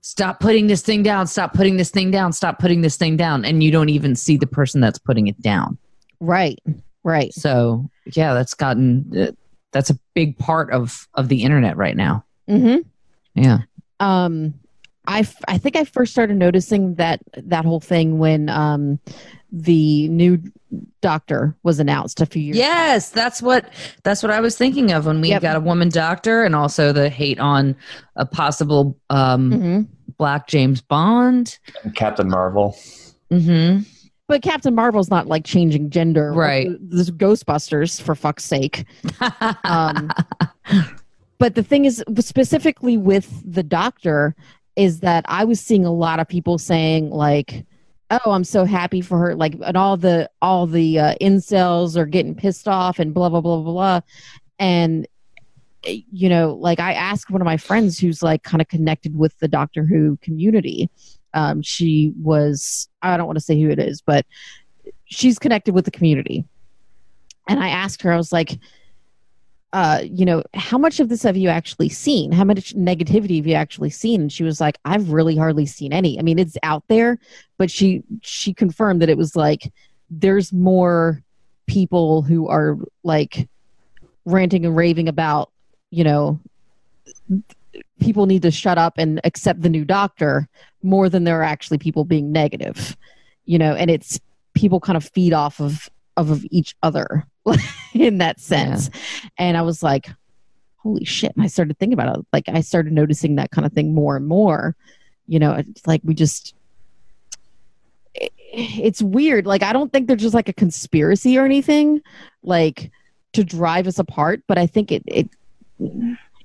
stop 0.03 0.39
putting 0.39 0.69
this 0.69 0.83
thing 0.83 1.03
down, 1.03 1.27
stop 1.27 1.53
putting 1.53 1.77
this 1.77 1.91
thing 1.91 2.13
down, 2.13 2.33
stop 2.33 2.61
putting 2.61 2.81
this 2.81 2.97
thing 2.97 3.17
down. 3.17 3.45
And 3.45 3.63
you 3.63 3.73
don't 3.73 3.89
even 3.89 4.15
see 4.15 4.37
the 4.37 4.47
person 4.47 4.81
that's 4.81 5.01
putting 5.01 5.27
it 5.27 5.41
down. 5.43 5.79
right, 6.21 6.61
right. 7.03 7.35
So, 7.35 7.91
yeah, 8.15 8.35
that's 8.35 8.55
gotten, 8.55 9.11
uh, 9.19 9.33
that's 9.73 9.91
a 9.91 9.99
big 10.15 10.39
part 10.39 10.71
of, 10.71 11.09
of 11.15 11.29
the 11.29 11.43
internet 11.43 11.77
right 11.77 11.97
now. 11.97 12.25
Mm-hmm. 12.49 12.89
Yeah. 13.35 13.59
Um 14.01 14.55
I, 15.11 15.21
f- 15.21 15.43
I 15.49 15.57
think 15.57 15.75
I 15.75 15.85
first 15.85 16.13
started 16.13 16.37
noticing 16.37 16.97
that 16.97 17.21
that 17.35 17.65
whole 17.65 17.81
thing 17.81 18.19
when 18.19 18.51
um 18.51 18.99
the 19.51 20.07
new 20.11 20.39
doctor 21.01 21.57
was 21.63 21.81
announced 21.81 22.21
a 22.21 22.27
few 22.27 22.43
years 22.43 22.59
Yes, 22.59 23.09
that's 23.09 23.41
what 23.41 23.73
that's 24.03 24.23
what 24.23 24.31
I 24.31 24.41
was 24.41 24.59
thinking 24.59 24.93
of 24.93 25.07
when 25.07 25.23
we 25.23 25.31
Yep. 25.31 25.41
got 25.43 25.57
a 25.57 25.61
woman 25.61 25.89
doctor, 25.89 26.45
and 26.45 26.55
also 26.55 26.93
the 26.93 27.09
hate 27.09 27.39
on 27.41 27.75
a 28.17 28.27
possible 28.27 28.99
um, 29.09 29.53
hmm 29.53 29.81
black 30.19 30.47
James 30.49 30.81
Bond. 30.83 31.59
Captain 31.95 32.29
Marvel. 32.29 32.77
Mm-hmm. 33.31 33.83
but 34.27 34.43
Captain 34.43 34.75
Marvel's 34.75 35.09
not 35.11 35.27
like 35.27 35.45
changing 35.47 35.89
gender 35.91 36.33
Right. 36.35 36.69
this 36.81 37.01
is 37.09 37.11
Ghostbusters 37.13 38.01
for 38.03 38.15
fuck's 38.15 38.45
sake 38.45 38.85
um 39.65 40.11
but 41.39 41.55
the 41.55 41.63
thing 41.63 41.85
is 41.85 42.03
specifically 42.21 42.97
with 42.97 43.43
the 43.51 43.63
doctor 43.63 44.35
is 44.77 45.01
that 45.01 45.25
I 45.29 45.45
was 45.45 45.61
seeing 45.61 45.85
a 45.85 45.93
lot 45.93 46.21
of 46.21 46.29
people 46.29 46.59
saying 46.59 47.11
like 47.11 47.67
oh 48.11 48.31
I'm 48.31 48.45
so 48.45 48.65
happy 48.65 49.01
for 49.01 49.19
her 49.19 49.35
like 49.35 49.55
and 49.65 49.77
all 49.77 49.97
the 49.97 50.31
all 50.41 50.67
the 50.67 50.99
uh, 50.99 51.15
incels 51.21 51.97
are 51.97 52.07
getting 52.07 52.35
pissed 52.35 52.69
off 52.69 52.99
and 52.99 53.13
blah 53.13 53.29
blah 53.29 53.41
blah 53.41 53.61
blah 53.61 53.73
blah. 53.73 54.01
And 54.59 55.07
eh, 55.85 56.01
you 56.11 56.29
know 56.29 56.55
like 56.55 56.81
I 56.81 56.93
asked 56.95 57.31
one 57.31 57.41
of 57.41 57.47
my 57.47 57.57
friends 57.57 57.99
who's 57.99 58.23
like 58.23 58.43
kind 58.43 58.61
of 58.61 58.69
connected 58.69 59.17
with 59.17 59.39
the 59.39 59.49
Doctor 59.49 59.85
Who 59.85 60.17
community. 60.23 60.91
Um 61.35 61.63
she 61.63 62.13
was 62.21 62.89
I 63.03 63.17
don't 63.17 63.27
want 63.27 63.39
to 63.39 63.45
say 63.45 63.61
who 63.61 63.69
it 63.69 63.79
is 63.79 64.01
but 64.01 64.27
she's 65.05 65.39
connected 65.39 65.75
with 65.75 65.85
the 65.85 65.91
community. 65.91 66.45
And 67.49 67.61
I 67.61 67.69
asked 67.69 68.03
her 68.03 68.13
I 68.13 68.17
was 68.17 68.33
like 68.33 68.59
uh, 69.73 70.01
you 70.03 70.25
know, 70.25 70.43
how 70.55 70.79
much 70.79 70.99
of 70.99 71.09
this 71.09 71.23
have 71.23 71.37
you 71.37 71.49
actually 71.49 71.89
seen? 71.89 72.33
How 72.33 72.45
much 72.45 72.75
negativity 72.75 73.37
have 73.37 73.47
you 73.47 73.55
actually 73.55 73.91
seen? 73.91 74.23
And 74.23 74.33
she 74.33 74.43
was 74.43 74.61
like, 74.61 74.79
I've 74.85 75.11
really 75.11 75.37
hardly 75.37 75.67
seen 75.67 75.93
any. 75.93 76.19
I 76.19 76.23
mean, 76.23 76.39
it's 76.39 76.57
out 76.63 76.85
there, 76.89 77.19
but 77.59 77.71
she 77.71 78.03
she 78.23 78.55
confirmed 78.55 79.03
that 79.03 79.11
it 79.11 79.19
was 79.19 79.37
like 79.37 79.71
there's 80.11 80.53
more 80.53 81.23
people 81.67 82.23
who 82.23 82.49
are 82.49 82.79
like 83.03 83.47
ranting 84.25 84.65
and 84.65 84.75
raving 84.75 85.07
about, 85.07 85.51
you 85.91 86.03
know, 86.03 86.41
people 88.01 88.25
need 88.25 88.43
to 88.43 88.51
shut 88.51 88.79
up 88.79 88.95
and 88.97 89.21
accept 89.25 89.61
the 89.61 89.69
new 89.69 89.85
doctor 89.85 90.49
more 90.83 91.11
than 91.11 91.25
there 91.25 91.41
are 91.41 91.45
actually 91.45 91.79
people 91.79 92.05
being 92.05 92.33
negative. 92.33 92.97
You 93.45 93.59
know, 93.59 93.75
and 93.75 93.91
it's 93.91 94.19
people 94.55 94.81
kind 94.81 94.97
of 94.97 95.05
feed 95.05 95.35
off 95.35 95.61
of 95.61 95.91
of, 96.17 96.31
of 96.31 96.45
each 96.51 96.75
other 96.83 97.27
in 97.95 98.19
that 98.19 98.41
sense. 98.41 98.91
And 99.37 99.57
I 99.57 99.63
was 99.63 99.83
like, 99.83 100.09
holy 100.77 101.05
shit. 101.05 101.35
And 101.35 101.45
I 101.45 101.49
started 101.49 101.79
thinking 101.79 101.99
about 101.99 102.19
it. 102.19 102.27
Like 102.33 102.49
I 102.49 102.61
started 102.61 102.93
noticing 102.93 103.37
that 103.37 103.51
kind 103.51 103.67
of 103.67 103.73
thing 103.73 103.95
more 103.95 104.17
and 104.17 104.27
more. 104.27 104.77
You 105.27 105.39
know, 105.39 105.53
it's 105.55 105.87
like 105.87 106.01
we 106.05 106.15
just 106.15 106.55
it- 108.15 108.33
it's 108.53 109.03
weird. 109.03 109.47
Like 109.47 109.63
I 109.63 109.73
don't 109.73 109.93
think 109.93 110.07
they're 110.07 110.17
just 110.17 110.35
like 110.35 110.49
a 110.49 110.55
conspiracy 110.55 111.39
or 111.39 111.45
anything, 111.45 112.01
like 112.43 112.91
to 113.35 113.45
drive 113.45 113.87
us 113.87 113.99
apart, 113.99 114.43
but 114.47 114.57
I 114.59 114.67
think 114.67 114.91
it 114.91 115.03
it 115.07 115.29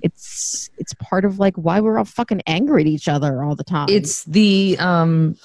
it's 0.02 0.70
it's 0.78 0.94
part 0.96 1.24
of 1.24 1.40
like 1.40 1.56
why 1.56 1.80
we're 1.80 1.98
all 1.98 2.06
fucking 2.06 2.42
angry 2.46 2.82
at 2.82 2.88
each 2.88 3.08
other 3.08 3.42
all 3.42 3.56
the 3.56 3.64
time. 3.64 3.88
It's 3.90 4.26
the 4.26 4.78
um. 4.80 5.38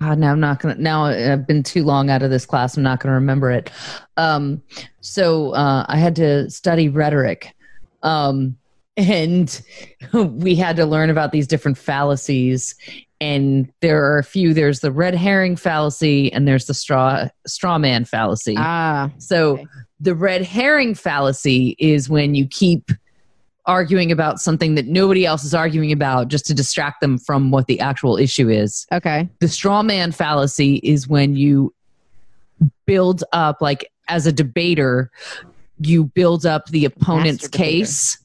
God, 0.00 0.18
now 0.18 0.32
I'm 0.32 0.40
not 0.40 0.60
gonna. 0.60 0.76
Now 0.76 1.04
I've 1.04 1.46
been 1.46 1.62
too 1.62 1.84
long 1.84 2.10
out 2.10 2.22
of 2.22 2.30
this 2.30 2.46
class. 2.46 2.76
I'm 2.76 2.82
not 2.82 3.00
gonna 3.00 3.14
remember 3.14 3.50
it. 3.50 3.70
Um, 4.16 4.62
so 5.00 5.50
uh, 5.52 5.84
I 5.88 5.96
had 5.98 6.14
to 6.16 6.48
study 6.50 6.88
rhetoric, 6.88 7.54
um, 8.02 8.56
and 8.96 9.60
we 10.12 10.54
had 10.54 10.76
to 10.76 10.86
learn 10.86 11.10
about 11.10 11.32
these 11.32 11.46
different 11.46 11.78
fallacies. 11.78 12.74
And 13.20 13.72
there 13.80 14.04
are 14.04 14.18
a 14.18 14.24
few. 14.24 14.54
There's 14.54 14.78
the 14.80 14.92
red 14.92 15.14
herring 15.16 15.56
fallacy, 15.56 16.32
and 16.32 16.46
there's 16.46 16.66
the 16.66 16.74
straw 16.74 17.26
straw 17.46 17.76
man 17.78 18.04
fallacy. 18.04 18.54
ah 18.56 19.10
So 19.18 19.54
Okay. 19.54 19.66
the 19.98 20.14
red 20.14 20.42
herring 20.42 20.94
fallacy 20.94 21.74
is 21.80 22.08
when 22.08 22.36
you 22.36 22.46
keep 22.46 22.92
arguing 23.68 24.10
about 24.10 24.40
something 24.40 24.74
that 24.74 24.86
nobody 24.86 25.24
else 25.24 25.44
is 25.44 25.54
arguing 25.54 25.92
about 25.92 26.28
just 26.28 26.46
to 26.46 26.54
distract 26.54 27.00
them 27.00 27.18
from 27.18 27.52
what 27.52 27.66
the 27.66 27.78
actual 27.78 28.16
issue 28.16 28.48
is. 28.48 28.86
okay. 28.90 29.28
The 29.38 29.48
straw 29.48 29.82
man 29.82 30.10
fallacy 30.10 30.76
is 30.76 31.06
when 31.06 31.36
you 31.36 31.72
build 32.86 33.22
up 33.32 33.60
like 33.60 33.92
as 34.08 34.26
a 34.26 34.32
debater 34.32 35.12
you 35.80 36.04
build 36.04 36.44
up 36.44 36.66
the 36.66 36.84
opponent's 36.84 37.44
Master 37.44 37.48
debater. 37.48 37.70
case. 37.70 38.18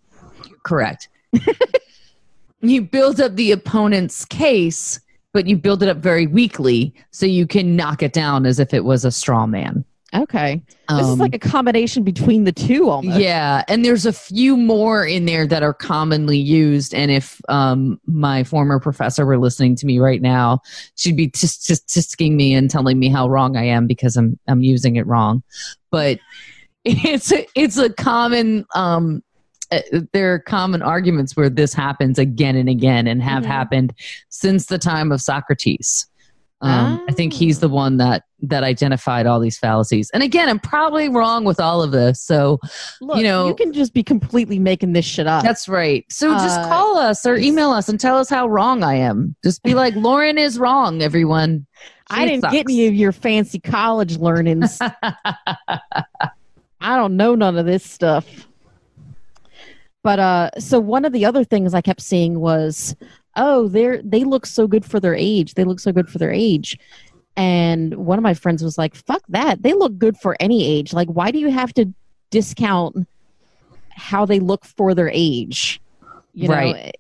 Correct. 0.64 1.10
you 2.62 2.82
build 2.82 3.20
up 3.20 3.36
the 3.36 3.52
opponent's 3.52 4.26
case, 4.26 5.00
but 5.34 5.48
you 5.48 5.58
build 5.58 5.84
it 5.84 5.90
up 5.90 5.98
very 5.98 6.28
weakly 6.28 6.94
so 7.12 7.26
you 7.26 7.46
can 7.46 7.76
knock 7.76 8.02
it 8.02 8.14
down 8.14 8.46
as 8.46 8.60
if 8.60 8.74
it 8.74 8.86
was 8.86 9.06
a 9.06 9.12
straw 9.12 9.46
man. 9.46 9.86
Okay. 10.16 10.62
this 10.90 11.00
is 11.08 11.14
Um, 11.14 11.20
like 11.20 11.34
a 11.34 11.40
combination 11.40 12.04
between 12.04 12.44
the 12.44 12.52
two 12.52 12.90
almost. 12.90 13.20
Yeah, 13.20 13.64
and 13.68 13.84
there's 13.84 14.06
a 14.06 14.14
few 14.14 14.56
more 14.56 15.06
in 15.06 15.26
there 15.26 15.48
that 15.48 15.64
are 15.64 15.74
commonly 15.74 16.38
used. 16.38 16.94
And 16.94 17.10
if 17.10 17.42
um, 17.50 18.00
my 18.06 18.44
former 18.44 18.80
professor 18.80 19.26
were 19.26 19.40
listening 19.40 19.76
to 19.78 19.86
me 19.88 19.98
right 20.00 20.22
now, 20.22 20.62
she'd 20.96 21.18
be 21.18 21.30
tisking 21.30 22.36
me 22.36 22.54
and 22.54 22.70
telling 22.70 23.00
me 23.00 23.10
how 23.10 23.28
wrong 23.28 23.58
I 23.58 23.64
am 23.66 23.88
because 23.88 24.16
I'm 24.16 24.38
I'm 24.48 24.62
using 24.62 24.96
it 24.98 25.08
wrong. 25.08 25.42
But 25.90 26.20
it's 26.86 27.32
a, 27.32 27.48
it's 27.56 27.78
a 27.78 27.92
common. 27.92 28.66
Um, 28.76 29.24
uh, 29.72 29.80
there 30.12 30.32
are 30.34 30.40
common 30.40 30.84
arguments 30.84 31.36
where 31.36 31.50
this 31.50 31.74
happens 31.74 32.20
again 32.20 32.56
and 32.56 32.70
again 32.70 33.08
and 33.08 33.24
have 33.24 33.42
Mhm. 33.44 33.48
happened 33.48 33.94
since 34.30 34.68
the 34.68 34.78
time 34.78 35.12
of 35.12 35.20
Socrates. 35.22 36.06
Um, 36.64 37.06
I 37.10 37.12
think 37.12 37.34
he's 37.34 37.60
the 37.60 37.68
one 37.70 37.98
that 37.98 38.24
that 38.42 38.64
identified 38.64 39.26
all 39.26 39.40
these 39.40 39.58
fallacies. 39.58 40.10
And 40.14 40.24
again, 40.24 40.48
I'm 40.50 40.60
probably 40.60 41.08
wrong 41.10 41.44
with 41.46 41.60
all 41.60 41.82
of 41.84 41.92
this. 41.92 42.22
So 42.22 42.60
Look, 43.02 43.18
You 43.18 43.24
know- 43.24 43.48
you 43.48 43.56
can 43.56 43.72
just 43.74 43.94
be 43.94 44.02
completely 44.04 44.60
making 44.60 44.94
this 44.94 45.06
shit 45.06 45.28
up. 45.28 45.44
that's 45.44 45.68
right. 45.70 46.06
So 46.10 46.32
just 46.34 46.60
Uh, 46.60 46.68
call 46.68 46.98
us 46.98 47.26
or 47.26 47.36
email 47.36 47.72
us 47.72 47.88
and 47.90 48.00
tell 48.00 48.18
us 48.18 48.30
how 48.30 48.48
wrong 48.48 48.84
I 48.84 48.96
am. 48.96 49.36
Just 49.44 49.62
be 49.64 49.74
like, 49.76 49.94
Lauren 49.98 50.38
is 50.38 50.58
wrong, 50.60 51.02
everyone. 51.02 51.66
I 52.10 52.26
didn't 52.26 52.42
sucks. 52.42 52.54
get 52.54 52.66
any 52.70 52.88
of 52.88 52.94
your 52.94 53.12
fancy 53.14 53.60
college 53.60 54.18
learnings. 54.18 54.78
I 56.82 56.98
don't 56.98 57.16
know 57.16 57.36
none 57.36 57.58
of 57.58 57.66
this 57.66 57.84
stuff. 57.84 58.26
But 60.04 60.20
uh 60.20 60.50
so 60.60 60.80
one 60.82 61.06
of 61.06 61.14
the 61.14 61.26
other 61.26 61.44
things 61.46 61.74
I 61.74 61.82
kept 61.82 62.02
seeing 62.02 62.40
was 62.42 62.94
oh 63.36 63.68
they're 63.68 64.02
they 64.04 64.24
look 64.24 64.46
so 64.46 64.68
good 64.68 64.86
for 64.86 65.00
their 65.00 65.16
age. 65.16 65.54
They 65.56 65.64
look 65.64 65.80
so 65.80 65.92
good 65.92 66.10
for 66.10 66.18
their 66.18 66.32
age. 66.32 66.78
And 67.36 67.96
one 67.96 68.20
of 68.20 68.24
my 68.24 68.36
friends 68.36 68.64
was 68.64 68.78
like, 68.78 68.94
fuck 68.96 69.24
that. 69.30 69.64
They 69.64 69.74
look 69.74 69.98
good 69.98 70.18
for 70.18 70.38
any 70.40 70.66
age. 70.66 70.94
Like 70.94 71.08
why 71.08 71.32
do 71.32 71.40
you 71.40 71.50
have 71.50 71.74
to 71.76 71.92
discount 72.30 73.08
how 73.90 74.26
they 74.26 74.40
look 74.40 74.66
for 74.66 74.94
their 74.94 75.10
age? 75.14 75.82
You 76.34 76.48
know? 76.48 76.54
Right. 76.56 76.96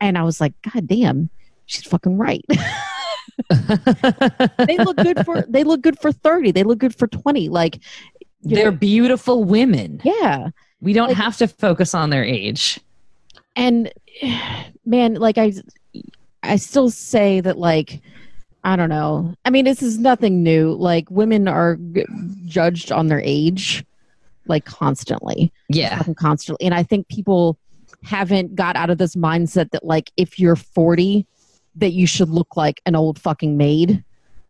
And 0.00 0.16
I 0.16 0.22
was 0.22 0.40
like, 0.40 0.52
God 0.72 0.86
damn, 0.86 1.28
she's 1.66 1.84
fucking 1.84 2.16
right. 2.18 2.44
they 4.58 4.76
look 4.78 4.96
good 4.96 5.24
for 5.24 5.42
they 5.48 5.64
look 5.64 5.80
good 5.80 5.98
for 5.98 6.10
30 6.12 6.50
they 6.52 6.64
look 6.64 6.78
good 6.78 6.94
for 6.94 7.06
20 7.06 7.48
like 7.48 7.78
They're 8.42 8.70
know, 8.70 8.76
beautiful 8.76 9.44
women. 9.44 10.00
yeah 10.04 10.48
We 10.80 10.92
don't 10.92 11.08
Like- 11.08 11.16
have 11.18 11.36
to 11.38 11.46
focus 11.48 11.94
on 11.94 12.10
their 12.10 12.24
age. 12.24 12.80
And 13.58 13.92
man 14.86 15.14
like 15.14 15.36
i 15.36 15.52
i 16.42 16.56
still 16.56 16.88
say 16.88 17.40
that 17.40 17.58
like 17.58 18.00
i 18.64 18.76
don't 18.76 18.88
know. 18.88 19.34
I 19.44 19.50
mean 19.50 19.64
this 19.64 19.82
is 19.82 19.98
nothing 19.98 20.42
new. 20.42 20.74
Like 20.74 21.10
women 21.10 21.46
are 21.48 21.76
g- 21.76 22.04
judged 22.46 22.90
on 22.90 23.08
their 23.08 23.20
age 23.22 23.84
like 24.46 24.64
constantly. 24.64 25.52
Yeah. 25.68 26.02
constantly. 26.16 26.64
And 26.64 26.74
i 26.74 26.82
think 26.82 27.08
people 27.08 27.58
haven't 28.04 28.54
got 28.54 28.76
out 28.76 28.90
of 28.90 28.98
this 28.98 29.16
mindset 29.16 29.70
that 29.72 29.84
like 29.84 30.10
if 30.16 30.38
you're 30.38 30.56
40 30.56 31.26
that 31.76 31.92
you 31.92 32.06
should 32.06 32.30
look 32.30 32.56
like 32.56 32.80
an 32.86 32.94
old 32.96 33.18
fucking 33.20 33.56
maid. 33.56 34.04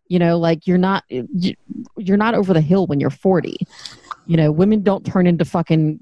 You 0.07 0.19
know 0.19 0.37
like 0.39 0.65
you're 0.65 0.77
not 0.79 1.03
you're 1.09 2.17
not 2.17 2.33
over 2.33 2.53
the 2.53 2.61
hill 2.61 2.87
when 2.87 2.99
you're 2.99 3.11
40 3.11 3.57
you 4.25 4.37
know 4.37 4.51
women 4.51 4.81
don't 4.81 5.05
turn 5.05 5.27
into 5.27 5.45
fucking 5.45 5.99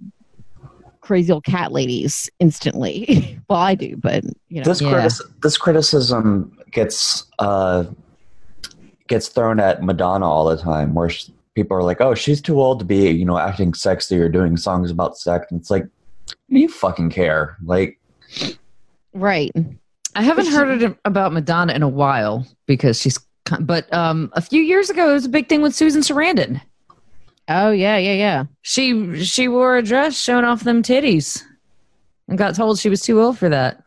crazy 1.07 1.31
old 1.31 1.45
cat 1.45 1.71
ladies 1.71 2.29
instantly 2.39 3.39
well 3.49 3.59
i 3.59 3.73
do 3.73 3.95
but 3.95 4.23
you 4.49 4.59
know 4.59 4.63
This 4.63 4.81
Yeah. 4.81 4.91
critis- 4.91 5.21
this 5.41 5.57
criticism 5.57 6.57
gets 6.71 7.25
uh, 7.39 7.85
gets 9.07 9.29
thrown 9.29 9.59
at 9.61 9.81
Madonna 9.83 10.25
all 10.29 10.45
the 10.49 10.57
time, 10.57 10.93
where 10.93 11.09
sh 11.09 11.29
people 11.55 11.77
are 11.77 11.81
like, 11.83 12.01
"Oh, 12.01 12.13
she's 12.13 12.41
too 12.41 12.59
old 12.61 12.79
to 12.79 12.85
be, 12.85 13.09
you 13.09 13.23
know, 13.23 13.37
acting 13.37 13.73
sexy 13.73 14.19
or 14.19 14.27
doing 14.27 14.57
songs 14.57 14.91
about 14.91 15.17
sex." 15.17 15.47
And 15.49 15.59
it's 15.61 15.71
like, 15.71 15.85
do 16.49 16.59
you 16.59 16.67
fucking 16.67 17.09
care? 17.09 17.55
Like, 17.63 17.97
right 19.13 19.51
I 20.15 20.23
haven't 20.23 20.47
heard 20.47 20.81
it 20.83 20.97
about 21.05 21.31
Madonna 21.31 21.73
in 21.73 21.83
a 21.83 21.87
while 21.87 22.45
because 22.65 22.99
she's, 22.99 23.17
ki- 23.45 23.61
but 23.61 23.91
um, 23.93 24.29
a 24.33 24.41
few 24.41 24.61
years 24.61 24.89
ago, 24.89 25.09
it 25.11 25.13
was 25.13 25.25
a 25.25 25.29
big 25.29 25.47
thing 25.47 25.61
with 25.61 25.73
Susan 25.75 26.01
Sarandon. 26.01 26.59
Oh 27.49 27.71
yeah 27.71 27.97
yeah 27.97 28.13
yeah 28.13 28.43
She 28.61 29.23
she 29.23 29.47
wore 29.47 29.77
a 29.77 29.81
dress 29.83 30.17
showing 30.19 30.45
off 30.45 30.63
them 30.63 30.81
titties, 30.83 31.43
and 32.27 32.37
got 32.37 32.55
told 32.55 32.79
she 32.79 32.89
was 32.89 33.01
too 33.01 33.21
old 33.21 33.37
for 33.37 33.49
that. 33.49 33.83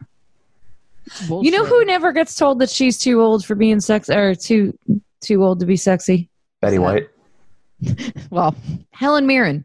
You 1.28 1.50
know 1.50 1.64
who 1.64 1.84
never 1.84 2.12
gets 2.12 2.36
told 2.36 2.60
that 2.60 2.70
she's 2.70 2.96
too 2.98 3.20
old 3.20 3.44
for 3.44 3.54
being 3.56 3.80
sex 3.80 4.08
or 4.08 4.34
too 4.34 4.76
too 5.20 5.42
old 5.44 5.60
to 5.60 5.66
be 5.66 5.76
sexy? 5.76 6.28
Betty 6.60 6.76
So- 6.76 6.82
White. 6.82 7.08
well 8.30 8.54
Helen 8.92 9.26
Mirren. 9.26 9.64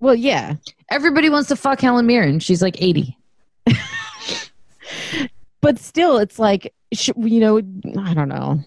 well 0.00 0.14
yeah 0.14 0.54
Everybody 0.90 1.28
wants 1.30 1.48
to 1.48 1.56
fuck 1.56 1.80
Helen 1.80 2.06
Mirren. 2.06 2.38
She's 2.40 2.62
like 2.62 2.80
eighty. 2.82 3.16
but 5.60 5.78
still 5.78 6.18
it's 6.18 6.38
like 6.38 6.72
you 7.16 7.40
know 7.40 7.58
i 8.00 8.14
don't 8.14 8.28
know 8.28 8.58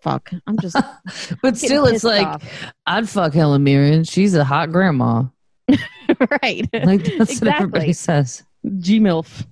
fuck 0.00 0.30
i'm 0.46 0.56
just 0.58 0.76
But 1.42 1.54
getting 1.54 1.56
still, 1.56 1.86
it's 1.86 2.04
like 2.04 2.26
off. 2.26 2.72
I'd 2.86 3.08
fuck 3.08 3.34
Helen 3.34 3.62
Mirren. 3.64 4.04
She's 4.04 4.34
a 4.34 4.44
hot 4.44 4.70
grandma. 4.72 5.24
right 6.42 6.68
Like 6.72 7.04
that's 7.18 7.40
what 7.40 7.54
everybody 7.54 7.92
says. 7.92 8.42
G 8.78 9.00
milf. 9.00 9.44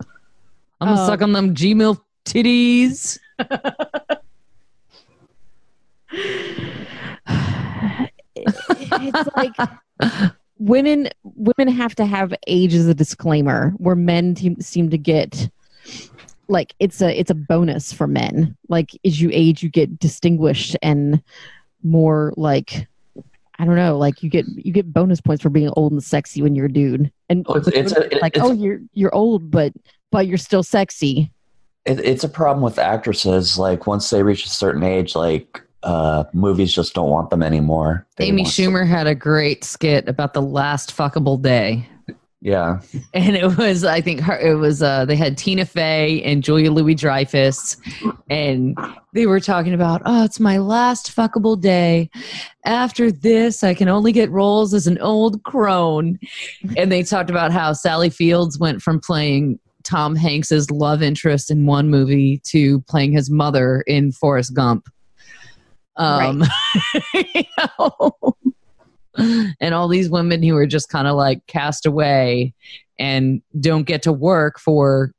I'm 0.81 0.89
gonna 0.89 1.01
Um, 1.01 1.07
suck 1.07 1.23
on 1.23 1.33
them 1.33 1.55
G 1.55 1.75
milf 1.75 2.01
titties. 2.25 3.19
it's 8.37 9.29
like 9.37 9.53
women 10.59 11.09
women 11.25 11.69
have 11.69 11.95
to 11.97 12.07
have 12.07 12.35
age 12.47 12.75
as 12.75 12.87
a 12.87 12.95
disclaimer 12.95 13.71
where 13.79 13.97
men 13.97 14.35
te- 14.35 14.57
seem 14.61 14.91
to 14.91 14.99
get 14.99 15.49
like 16.49 16.75
it's 16.79 17.01
a 17.03 17.19
it's 17.19 17.31
a 17.31 17.35
bonus 17.35 17.93
for 17.93 18.07
men 18.07 18.57
like 18.69 18.91
as 19.05 19.21
you 19.21 19.31
age 19.33 19.63
you 19.63 19.69
get 19.69 19.99
distinguished 19.99 20.77
and 20.83 21.23
more 21.83 22.33
like 22.37 22.87
i 23.59 23.65
don't 23.65 23.77
know 23.77 23.97
like 23.99 24.23
you 24.23 24.31
get 24.31 24.45
you 24.49 24.73
get 24.73 24.93
bonus 24.93 25.21
points 25.21 25.43
for 25.43 25.51
being 25.51 25.71
old 25.77 25.93
and 25.93 26.03
sexy 26.05 26.43
when 26.43 26.55
you're 26.55 26.67
a 26.67 26.73
dude 26.73 27.11
and 27.29 27.45
Oh, 27.49 27.57
it's- 27.57 27.69
it's 27.75 27.93
a- 27.93 28.15
it- 28.15 28.23
like 28.23 28.37
it's- 28.37 28.49
oh 28.49 28.53
you're 28.53 28.81
you're 28.95 29.15
old 29.15 29.51
but 29.51 29.73
but 30.13 30.27
you're 30.27 30.39
still 30.39 30.63
sexy 30.63 31.31
It, 31.85 32.01
it's 32.01 32.25
a 32.25 32.29
problem 32.29 32.63
with 32.65 32.79
actresses. 32.81 33.59
Like 33.59 33.87
once 33.87 34.11
they 34.11 34.23
reach 34.25 34.45
a 34.45 34.49
certain 34.51 34.83
age, 34.83 35.15
like 35.15 35.63
uh, 35.85 36.25
movies 36.33 36.73
just 36.73 36.95
don't 36.95 37.11
want 37.11 37.31
them 37.31 37.45
anymore. 37.45 38.07
They 38.17 38.27
Amy 38.27 38.43
want- 38.43 38.53
Schumer 38.55 38.85
had 38.89 39.07
a 39.07 39.15
great 39.15 39.63
skit 39.63 40.09
about 40.09 40.33
the 40.35 40.43
last 40.43 40.97
fuckable 40.97 41.41
day. 41.41 41.89
Yeah, 42.47 42.79
and 43.13 43.35
it 43.35 43.59
was 43.59 43.83
I 43.83 44.01
think 44.01 44.21
her 44.21 44.39
it 44.39 44.55
was 44.55 44.81
uh 44.81 45.05
they 45.05 45.17
had 45.17 45.37
Tina 45.37 45.67
Fey 45.67 46.23
and 46.23 46.45
Julia 46.45 46.71
Louis 46.71 46.95
Dreyfus 46.95 47.77
and 48.31 48.79
they 49.13 49.27
were 49.27 49.41
talking 49.41 49.75
about 49.75 50.01
oh 50.05 50.23
it's 50.23 50.39
my 50.39 50.59
last 50.59 51.11
fuckable 51.13 51.61
day. 51.61 52.09
After 52.65 53.11
this 53.11 53.65
I 53.65 53.75
can 53.75 53.89
only 53.89 54.13
get 54.13 54.31
roles 54.31 54.75
as 54.75 54.87
an 54.87 54.97
old 54.99 55.43
crone. 55.43 56.21
And 56.77 56.93
they 56.93 57.03
talked 57.03 57.31
about 57.31 57.51
how 57.51 57.73
Sally 57.73 58.11
Fields 58.11 58.61
went 58.61 58.81
from 58.81 59.01
playing 59.01 59.59
Tom 59.83 60.15
Hanks's 60.15 60.71
love 60.71 61.03
interest 61.03 61.51
in 61.51 61.67
one 61.67 61.91
movie 61.91 62.41
to 62.45 62.81
playing 62.83 63.11
his 63.11 63.29
mother 63.29 63.83
in 63.89 64.13
Forrest 64.13 64.55
Gump. 64.55 64.87
Um 65.97 66.45
you 67.13 67.43
know? 67.59 68.37
and 69.61 69.75
all 69.75 69.89
these 69.89 70.09
women 70.11 70.43
who 70.43 70.57
are 70.57 70.67
just 70.67 70.89
kind 70.89 71.07
of 71.09 71.17
like 71.17 71.47
cast 71.47 71.87
away 71.87 72.53
and 72.99 73.43
don't 73.61 73.85
get 73.85 74.03
to 74.03 74.13
work 74.13 74.59
for 74.59 75.13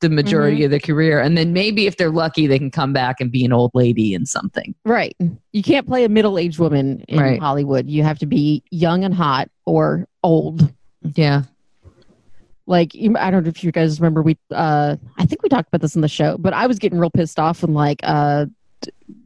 the 0.00 0.08
majority 0.08 0.64
of 0.64 0.70
their 0.70 0.80
career. 0.80 1.20
And 1.20 1.36
then 1.36 1.52
maybe 1.52 1.86
if 1.86 1.98
they're 1.98 2.10
lucky 2.10 2.46
they 2.46 2.58
can 2.58 2.70
come 2.70 2.92
back 2.94 3.20
and 3.20 3.30
be 3.30 3.44
an 3.44 3.52
old 3.52 3.72
lady 3.74 4.14
in 4.14 4.24
something. 4.24 4.74
Right. 4.86 5.14
You 5.52 5.62
can't 5.62 5.86
play 5.86 6.04
a 6.04 6.08
middle-aged 6.08 6.58
woman 6.58 7.04
in 7.08 7.18
Right. 7.20 7.38
hollywood. 7.40 7.86
You 7.86 8.02
have 8.02 8.18
to 8.20 8.26
be 8.26 8.62
young 8.70 9.04
and 9.04 9.12
hot 9.12 9.50
or 9.66 10.06
old. 10.22 10.72
Yeah. 11.14 11.42
Like 12.66 12.92
I 12.96 13.30
don't 13.30 13.44
know 13.44 13.48
if 13.48 13.62
you 13.62 13.70
guys 13.70 14.00
remember 14.00 14.22
we 14.22 14.36
uh 14.50 14.96
I 15.18 15.26
think 15.26 15.42
we 15.42 15.48
talked 15.48 15.68
about 15.68 15.82
this 15.82 15.94
in 15.94 16.00
the 16.00 16.08
show, 16.08 16.36
but 16.38 16.52
I 16.52 16.66
was 16.66 16.78
getting 16.78 16.98
real 16.98 17.10
pissed 17.10 17.38
off 17.38 17.62
when 17.62 17.74
like 17.74 18.00
uh 18.02 18.46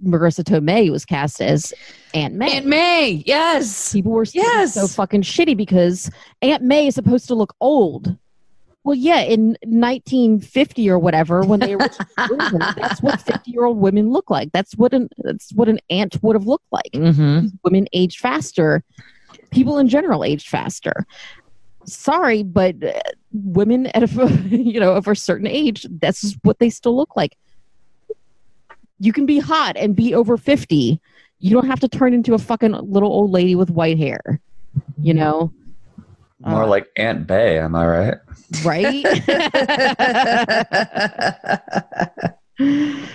Marisa 0.04 0.42
Tomei 0.42 0.90
was 0.90 1.04
cast 1.04 1.40
as 1.40 1.72
Aunt 2.14 2.34
May. 2.34 2.56
aunt 2.56 2.66
may 2.66 3.22
yes 3.26 3.92
People 3.92 4.12
were 4.12 4.24
Yes. 4.32 4.74
so 4.74 4.86
fucking 4.86 5.22
shitty 5.22 5.56
because 5.56 6.10
Aunt 6.42 6.62
May 6.62 6.86
is 6.86 6.94
supposed 6.94 7.26
to 7.28 7.34
look 7.34 7.54
old. 7.60 8.16
Well, 8.82 8.94
yeah, 8.94 9.20
in 9.20 9.58
1950 9.62 10.88
or 10.88 10.98
whatever, 10.98 11.42
when 11.42 11.60
they 11.60 11.76
wrote 11.76 11.98
that's 12.16 13.02
what 13.02 13.20
50 13.20 13.50
year 13.50 13.66
old 13.66 13.76
women 13.78 14.10
look 14.10 14.30
like. 14.30 14.52
That's 14.52 14.74
what 14.74 14.94
an 14.94 15.10
that's 15.18 15.52
what 15.52 15.68
an 15.68 15.80
aunt 15.90 16.16
would 16.22 16.34
have 16.34 16.46
looked 16.46 16.72
like 16.72 16.90
mm-hmm. 16.94 17.48
women 17.62 17.86
age 17.92 18.18
faster 18.18 18.82
people 19.50 19.78
in 19.78 19.88
general 19.88 20.24
age 20.24 20.48
faster 20.48 21.06
sorry 21.84 22.42
but 22.42 22.82
uh, 22.82 22.92
women 23.32 23.86
at 23.88 24.02
a 24.02 24.38
you 24.50 24.80
know 24.80 24.92
of 24.94 25.06
a 25.08 25.14
certain 25.14 25.46
age 25.46 25.86
that's 26.00 26.36
what 26.42 26.58
they 26.58 26.70
still 26.70 26.96
look 26.96 27.16
like 27.16 27.36
you 29.00 29.12
can 29.12 29.26
be 29.26 29.38
hot 29.38 29.76
and 29.76 29.96
be 29.96 30.14
over 30.14 30.36
50 30.36 31.00
you 31.42 31.50
don't 31.50 31.66
have 31.66 31.80
to 31.80 31.88
turn 31.88 32.12
into 32.14 32.34
a 32.34 32.38
fucking 32.38 32.72
little 32.72 33.10
old 33.10 33.30
lady 33.30 33.54
with 33.54 33.70
white 33.70 33.98
hair 33.98 34.40
you 35.00 35.14
know 35.14 35.52
more 36.40 36.64
Uh, 36.64 36.68
like 36.68 36.86
Aunt 36.96 37.26
Bay. 37.26 37.58
Am 37.58 37.74
I 37.74 37.86
right? 37.86 38.14
right 38.64 39.04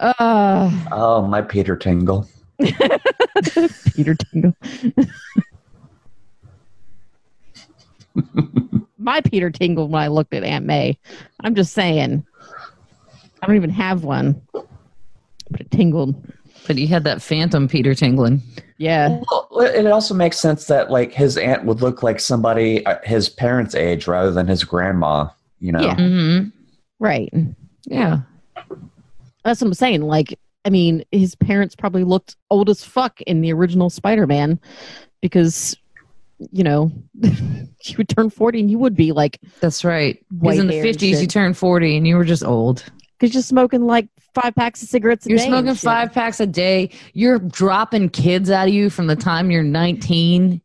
uh 0.00 0.70
Oh, 0.92 1.22
my 1.22 1.42
Peter 1.42 1.76
Tingle. 1.76 2.28
Peter 3.94 4.14
Tingle. 4.14 4.54
My 8.98 9.20
Peter 9.20 9.50
tingled 9.50 9.90
when 9.92 10.02
I 10.02 10.08
looked 10.08 10.32
at 10.34 10.42
Aunt 10.42 10.64
May. 10.64 10.98
I'm 11.40 11.54
just 11.54 11.72
saying. 11.74 12.24
I 13.42 13.46
don't 13.46 13.56
even 13.56 13.70
have 13.70 14.04
one, 14.04 14.40
but 15.50 15.60
it 15.60 15.70
tingled. 15.70 16.14
But 16.66 16.76
he 16.76 16.86
had 16.86 17.04
that 17.04 17.22
phantom 17.22 17.68
Peter 17.68 17.94
tingling. 17.94 18.42
Yeah. 18.78 19.20
Well, 19.30 19.48
it 19.60 19.86
also 19.86 20.14
makes 20.14 20.38
sense 20.38 20.66
that 20.66 20.90
like 20.90 21.12
his 21.12 21.38
aunt 21.38 21.64
would 21.64 21.80
look 21.80 22.02
like 22.02 22.20
somebody 22.20 22.84
uh, 22.86 22.98
his 23.04 23.28
parents' 23.28 23.74
age 23.74 24.06
rather 24.06 24.32
than 24.32 24.46
his 24.46 24.64
grandma. 24.64 25.28
You 25.60 25.72
know. 25.72 25.80
Yeah. 25.80 25.96
Mm-hmm. 25.96 26.48
Right. 26.98 27.32
Yeah. 27.84 28.20
That's 29.44 29.60
what 29.60 29.68
I'm 29.68 29.74
saying. 29.74 30.02
Like, 30.02 30.38
I 30.64 30.70
mean, 30.70 31.04
his 31.12 31.34
parents 31.36 31.76
probably 31.76 32.04
looked 32.04 32.36
old 32.50 32.68
as 32.68 32.84
fuck 32.84 33.20
in 33.22 33.40
the 33.40 33.52
original 33.52 33.88
Spider 33.88 34.26
Man 34.26 34.58
because, 35.22 35.76
you 36.50 36.64
know, 36.64 36.90
you 37.20 37.96
would 37.96 38.08
turn 38.08 38.28
40 38.28 38.60
and 38.60 38.70
you 38.70 38.78
would 38.78 38.96
be 38.96 39.12
like, 39.12 39.38
That's 39.60 39.84
right. 39.84 40.22
Because 40.36 40.58
in 40.58 40.66
the 40.66 40.74
hair 40.74 40.86
and 40.86 40.96
50s, 40.96 41.20
you 41.20 41.26
turn 41.28 41.54
40 41.54 41.96
and 41.96 42.06
you 42.06 42.16
were 42.16 42.24
just 42.24 42.44
old. 42.44 42.84
Because 43.18 43.34
you're 43.34 43.42
smoking 43.42 43.86
like 43.86 44.08
five 44.34 44.54
packs 44.54 44.82
of 44.82 44.88
cigarettes 44.88 45.26
a 45.26 45.28
day. 45.30 45.34
You're 45.34 45.44
smoking 45.44 45.74
five 45.74 46.12
packs 46.12 46.40
a 46.40 46.46
day. 46.46 46.90
You're 47.14 47.38
dropping 47.38 48.10
kids 48.10 48.50
out 48.50 48.68
of 48.68 48.74
you 48.74 48.90
from 48.90 49.06
the 49.06 49.16
time 49.16 49.50
you're 49.50 49.62
19. 49.62 50.60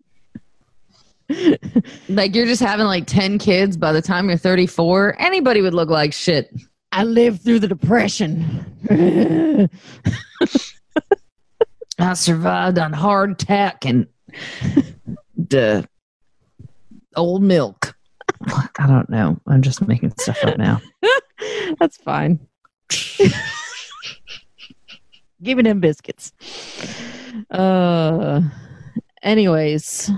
like 2.09 2.35
you're 2.35 2.45
just 2.45 2.61
having 2.61 2.85
like 2.85 3.07
10 3.07 3.39
kids 3.39 3.77
by 3.77 3.93
the 3.93 4.01
time 4.01 4.27
you're 4.27 4.37
34. 4.37 5.15
Anybody 5.19 5.61
would 5.61 5.73
look 5.73 5.89
like 5.89 6.13
shit. 6.13 6.53
I 6.91 7.03
lived 7.03 7.43
through 7.43 7.59
the 7.59 7.69
Depression. 7.69 8.65
I 11.99 12.13
survived 12.15 12.79
on 12.79 12.91
hardtack 12.93 13.85
and 13.89 14.07
the 15.37 15.87
old 17.15 17.43
milk. 17.43 17.95
I 18.47 18.87
don't 18.87 19.09
know. 19.09 19.39
I'm 19.47 19.61
just 19.61 19.87
making 19.87 20.13
stuff 20.17 20.43
up 20.43 20.57
now. 20.57 20.81
That's 21.79 21.97
fine. 21.97 22.39
Giving 25.43 25.65
him 25.65 25.79
biscuits. 25.79 26.33
Uh, 27.49 28.41
anyways, 29.23 30.11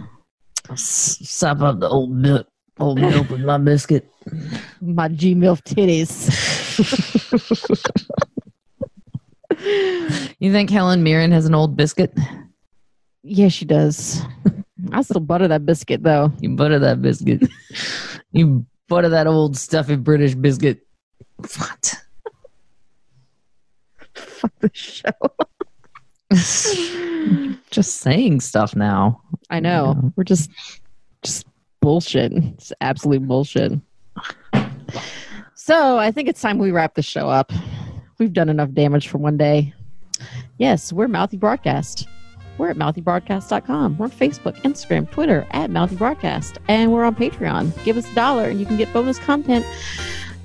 Sop 0.76 1.61
up 1.61 1.80
the 1.80 1.88
old 1.88 2.11
milk, 2.11 2.47
old 2.80 2.99
milk 2.99 3.30
with 3.30 3.41
my 3.41 3.57
biscuit. 3.57 4.09
my 4.82 5.07
G 5.07 5.34
milk 5.36 5.59
titties. 5.63 6.30
You 10.39 10.51
think 10.51 10.69
Helen 10.69 11.03
Mirren 11.03 11.32
has 11.32 11.45
an 11.45 11.55
old 11.55 11.78
biscuit? 11.78 12.17
Yeah, 13.24 13.47
she 13.47 13.63
does. 13.65 14.21
I 14.91 15.01
still 15.01 15.21
butter 15.21 15.47
that 15.47 15.65
biscuit 15.65 16.03
though. 16.03 16.32
You 16.39 16.49
butter 16.55 16.80
that 16.80 17.01
biscuit. 17.01 17.43
you 18.32 18.65
butter 18.89 19.09
that 19.09 19.28
old 19.28 19.55
stuffy 19.55 19.95
British 19.95 20.36
biscuit. 20.36 20.86
What? 21.57 21.95
Fuck 24.13 24.51
the 24.59 24.71
show. 24.73 25.11
Just 27.69 27.97
saying 27.97 28.39
stuff 28.41 28.75
now. 28.75 29.21
I 29.49 29.59
know. 29.59 29.95
Yeah. 29.95 30.09
We're 30.15 30.23
just 30.23 30.49
just 31.21 31.45
bullshit. 31.79 32.31
It's 32.31 32.73
absolute 32.81 33.27
bullshit. 33.27 33.73
So 35.55 35.97
I 35.97 36.11
think 36.11 36.27
it's 36.27 36.41
time 36.41 36.57
we 36.57 36.71
wrap 36.71 36.95
the 36.95 37.01
show 37.01 37.29
up. 37.29 37.51
We've 38.17 38.33
done 38.33 38.49
enough 38.49 38.71
damage 38.73 39.07
for 39.07 39.17
one 39.17 39.37
day. 39.37 39.73
Yes, 40.57 40.91
we're 40.91 41.07
Mouthy 41.07 41.37
Broadcast. 41.37 42.07
We're 42.57 42.69
at 42.69 42.77
mouthybroadcast.com. 42.77 43.97
We're 43.97 44.05
on 44.05 44.11
Facebook, 44.11 44.55
Instagram, 44.61 45.09
Twitter 45.09 45.47
at 45.51 45.69
Mouthy 45.69 45.95
Broadcast. 45.95 46.57
And 46.67 46.91
we're 46.91 47.03
on 47.03 47.15
Patreon. 47.15 47.83
Give 47.83 47.97
us 47.97 48.09
a 48.11 48.15
dollar 48.15 48.45
and 48.45 48.59
you 48.59 48.65
can 48.65 48.77
get 48.77 48.91
bonus 48.93 49.19
content. 49.19 49.65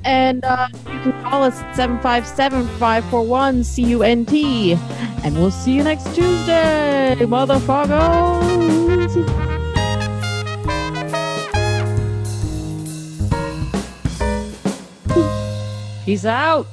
And 0.08 0.42
uh, 0.42 0.68
you 0.72 1.00
can 1.00 1.12
call 1.22 1.44
us 1.44 1.60
at 1.60 1.76
757 1.76 2.66
541 2.78 3.62
CUNT. 3.62 4.32
And 5.22 5.34
we'll 5.34 5.50
see 5.50 5.72
you 5.74 5.84
next 5.84 6.14
Tuesday, 6.14 7.14
motherfuckers. 7.20 8.48
Peace 16.06 16.24
out. 16.24 16.66